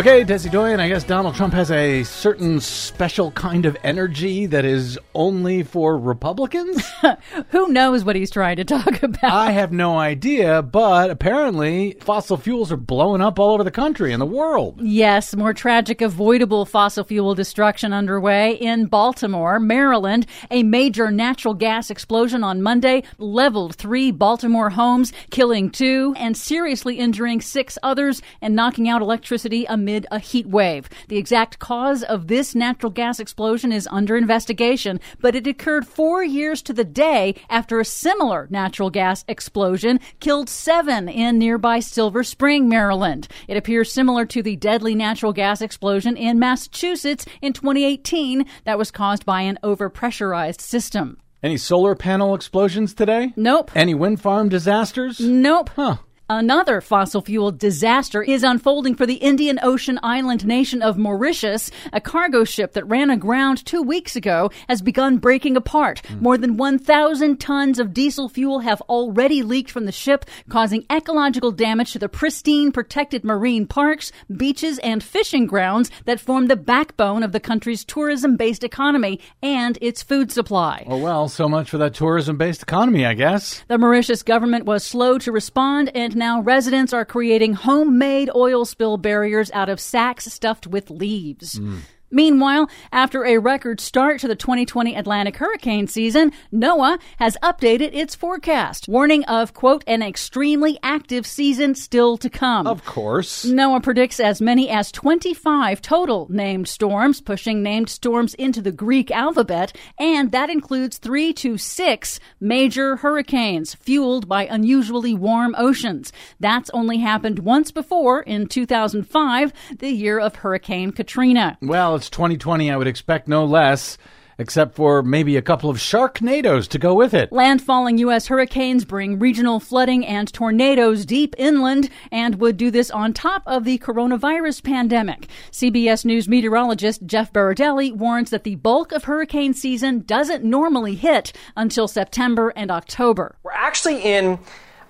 [0.00, 4.64] Okay, Desi Doyen, I guess Donald Trump has a certain special kind of energy that
[4.64, 6.82] is only for Republicans?
[7.50, 9.30] Who knows what he's trying to talk about?
[9.30, 14.14] I have no idea, but apparently fossil fuels are blowing up all over the country
[14.14, 14.80] and the world.
[14.80, 20.24] Yes, more tragic, avoidable fossil fuel destruction underway in Baltimore, Maryland.
[20.50, 26.98] A major natural gas explosion on Monday leveled three Baltimore homes, killing two and seriously
[26.98, 30.88] injuring six others and knocking out electricity amid a heat wave.
[31.08, 36.22] The exact cause of this natural gas explosion is under investigation, but it occurred four
[36.22, 42.22] years to the day after a similar natural gas explosion killed seven in nearby Silver
[42.22, 43.28] Spring, Maryland.
[43.48, 48.90] It appears similar to the deadly natural gas explosion in Massachusetts in 2018 that was
[48.90, 51.18] caused by an overpressurized system.
[51.42, 53.32] Any solar panel explosions today?
[53.34, 53.70] Nope.
[53.74, 55.20] Any wind farm disasters?
[55.20, 55.70] Nope.
[55.74, 55.96] Huh.
[56.32, 61.72] Another fossil fuel disaster is unfolding for the Indian Ocean island nation of Mauritius.
[61.92, 66.06] A cargo ship that ran aground two weeks ago has begun breaking apart.
[66.06, 66.22] Hmm.
[66.22, 71.50] More than 1,000 tons of diesel fuel have already leaked from the ship, causing ecological
[71.50, 77.24] damage to the pristine, protected marine parks, beaches, and fishing grounds that form the backbone
[77.24, 80.84] of the country's tourism based economy and its food supply.
[80.86, 83.64] Oh, well, so much for that tourism based economy, I guess.
[83.66, 88.96] The Mauritius government was slow to respond, and now residents are creating homemade oil spill
[88.96, 91.58] barriers out of sacks stuffed with leaves.
[91.58, 91.80] Mm.
[92.10, 98.16] Meanwhile, after a record start to the 2020 Atlantic hurricane season, NOAA has updated its
[98.16, 102.66] forecast, warning of, quote, an extremely active season still to come.
[102.66, 103.44] Of course.
[103.44, 109.12] NOAA predicts as many as 25 total named storms, pushing named storms into the Greek
[109.12, 116.12] alphabet, and that includes three to six major hurricanes fueled by unusually warm oceans.
[116.40, 121.56] That's only happened once before in 2005, the year of Hurricane Katrina.
[121.62, 122.70] Well, it's 2020.
[122.70, 123.98] I would expect no less,
[124.38, 127.30] except for maybe a couple of Sharknadoes to go with it.
[127.30, 128.28] Landfalling U.S.
[128.28, 133.64] hurricanes bring regional flooding and tornadoes deep inland and would do this on top of
[133.64, 135.28] the coronavirus pandemic.
[135.52, 141.34] CBS News meteorologist Jeff Berardelli warns that the bulk of hurricane season doesn't normally hit
[141.54, 143.36] until September and October.
[143.42, 144.38] We're actually in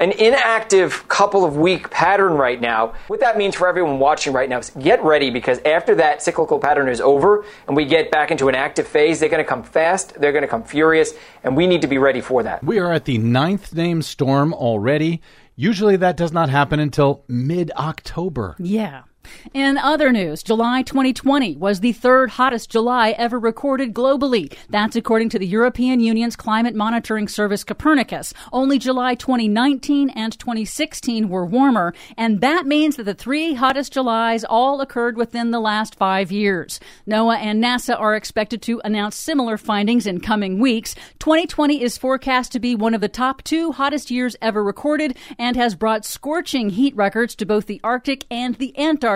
[0.00, 2.94] an inactive couple of week pattern right now.
[3.08, 6.58] What that means for everyone watching right now is get ready because after that cyclical
[6.58, 9.62] pattern is over and we get back into an active phase, they're going to come
[9.62, 11.12] fast, they're going to come furious,
[11.44, 12.64] and we need to be ready for that.
[12.64, 15.20] We are at the ninth named storm already.
[15.54, 18.56] Usually that does not happen until mid October.
[18.58, 19.02] Yeah.
[19.52, 24.54] In other news, July 2020 was the third hottest July ever recorded globally.
[24.68, 28.32] That's according to the European Union's climate monitoring service Copernicus.
[28.52, 34.44] Only July 2019 and 2016 were warmer, and that means that the three hottest Julys
[34.44, 36.78] all occurred within the last five years.
[37.06, 40.94] NOAA and NASA are expected to announce similar findings in coming weeks.
[41.18, 45.56] 2020 is forecast to be one of the top two hottest years ever recorded and
[45.56, 49.09] has brought scorching heat records to both the Arctic and the Antarctic.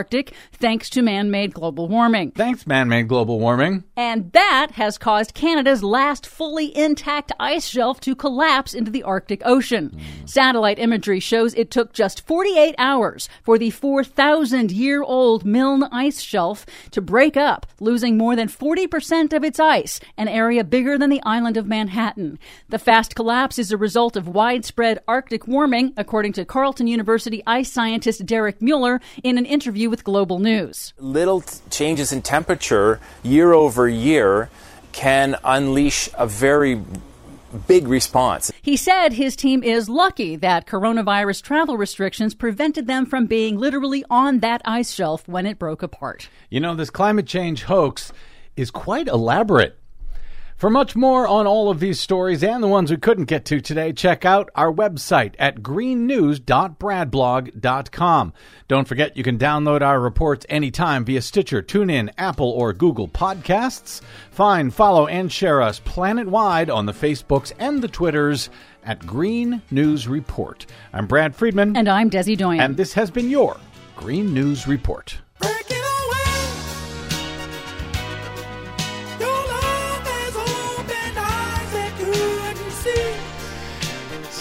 [0.53, 2.33] Thanks to man made global warming.
[2.33, 3.85] Thanks, man made global warming.
[3.97, 9.43] And that has caused Canada's last fully intact ice shelf to collapse into the Arctic
[9.45, 9.91] Ocean.
[9.91, 10.27] Hmm.
[10.27, 16.21] Satellite imagery shows it took just 48 hours for the 4,000 year old Milne ice
[16.21, 21.11] shelf to break up, losing more than 40% of its ice, an area bigger than
[21.11, 22.39] the island of Manhattan.
[22.69, 27.71] The fast collapse is a result of widespread Arctic warming, according to Carleton University ice
[27.71, 30.93] scientist Derek Mueller in an interview with Global News.
[30.99, 34.51] Little t- changes in temperature year over year
[34.93, 36.81] can unleash a very
[37.67, 38.53] big response.
[38.63, 44.05] He said his team is lucky that coronavirus travel restrictions prevented them from being literally
[44.11, 46.29] on that ice shelf when it broke apart.
[46.51, 48.13] You know, this climate change hoax
[48.57, 49.79] is quite elaborate.
[50.65, 53.61] For much more on all of these stories and the ones we couldn't get to
[53.61, 58.33] today, check out our website at greennews.bradblog.com.
[58.67, 64.01] Don't forget you can download our reports anytime via Stitcher, TuneIn, Apple, or Google Podcasts.
[64.31, 68.49] Find, follow, and share us planet-wide on the Facebooks and the Twitters
[68.87, 70.65] at Green News Report.
[70.95, 71.77] I'm Brad Friedman.
[71.77, 72.61] And I'm Desi Doyen.
[72.61, 73.59] And this has been your
[73.97, 75.19] Green News Report.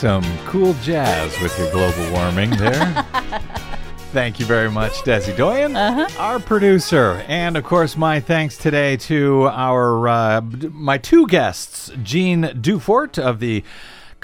[0.03, 3.05] Some cool jazz with your global warming there.
[4.11, 6.09] Thank you very much, Desi Doyen, Uh-huh.
[6.21, 10.41] our producer, and of course, my thanks today to our uh,
[10.73, 13.63] my two guests, Jeanne Dufort of the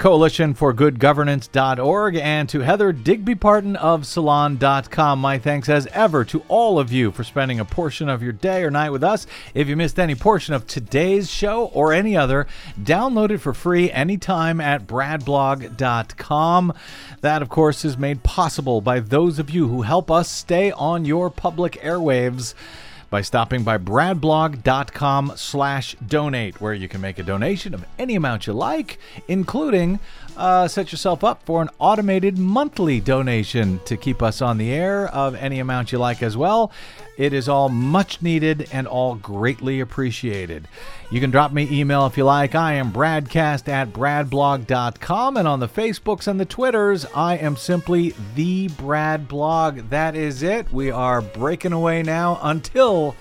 [0.00, 5.18] Coalition for Good Governance.org and to Heather Digby Parton of Salon.com.
[5.18, 8.64] My thanks as ever to all of you for spending a portion of your day
[8.64, 9.26] or night with us.
[9.52, 12.46] If you missed any portion of today's show or any other,
[12.80, 16.72] download it for free anytime at bradblog.com.
[17.20, 21.04] That, of course, is made possible by those of you who help us stay on
[21.04, 22.54] your public airwaves
[23.10, 28.46] by stopping by bradblog.com slash donate where you can make a donation of any amount
[28.46, 28.98] you like
[29.28, 29.98] including
[30.40, 35.06] uh, set yourself up for an automated monthly donation to keep us on the air
[35.08, 36.72] of any amount you like as well
[37.16, 40.66] it is all much needed and all greatly appreciated
[41.10, 45.60] you can drop me email if you like i am bradcast at bradblog.com and on
[45.60, 50.90] the facebooks and the twitters i am simply the brad blog that is it we
[50.90, 53.14] are breaking away now until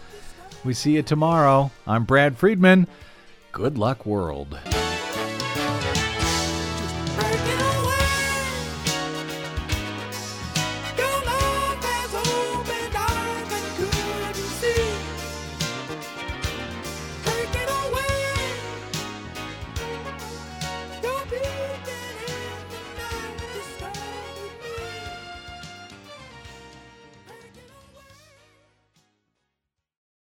[0.63, 1.71] we see you tomorrow.
[1.87, 2.87] I'm Brad Friedman.
[3.51, 4.59] Good luck, world.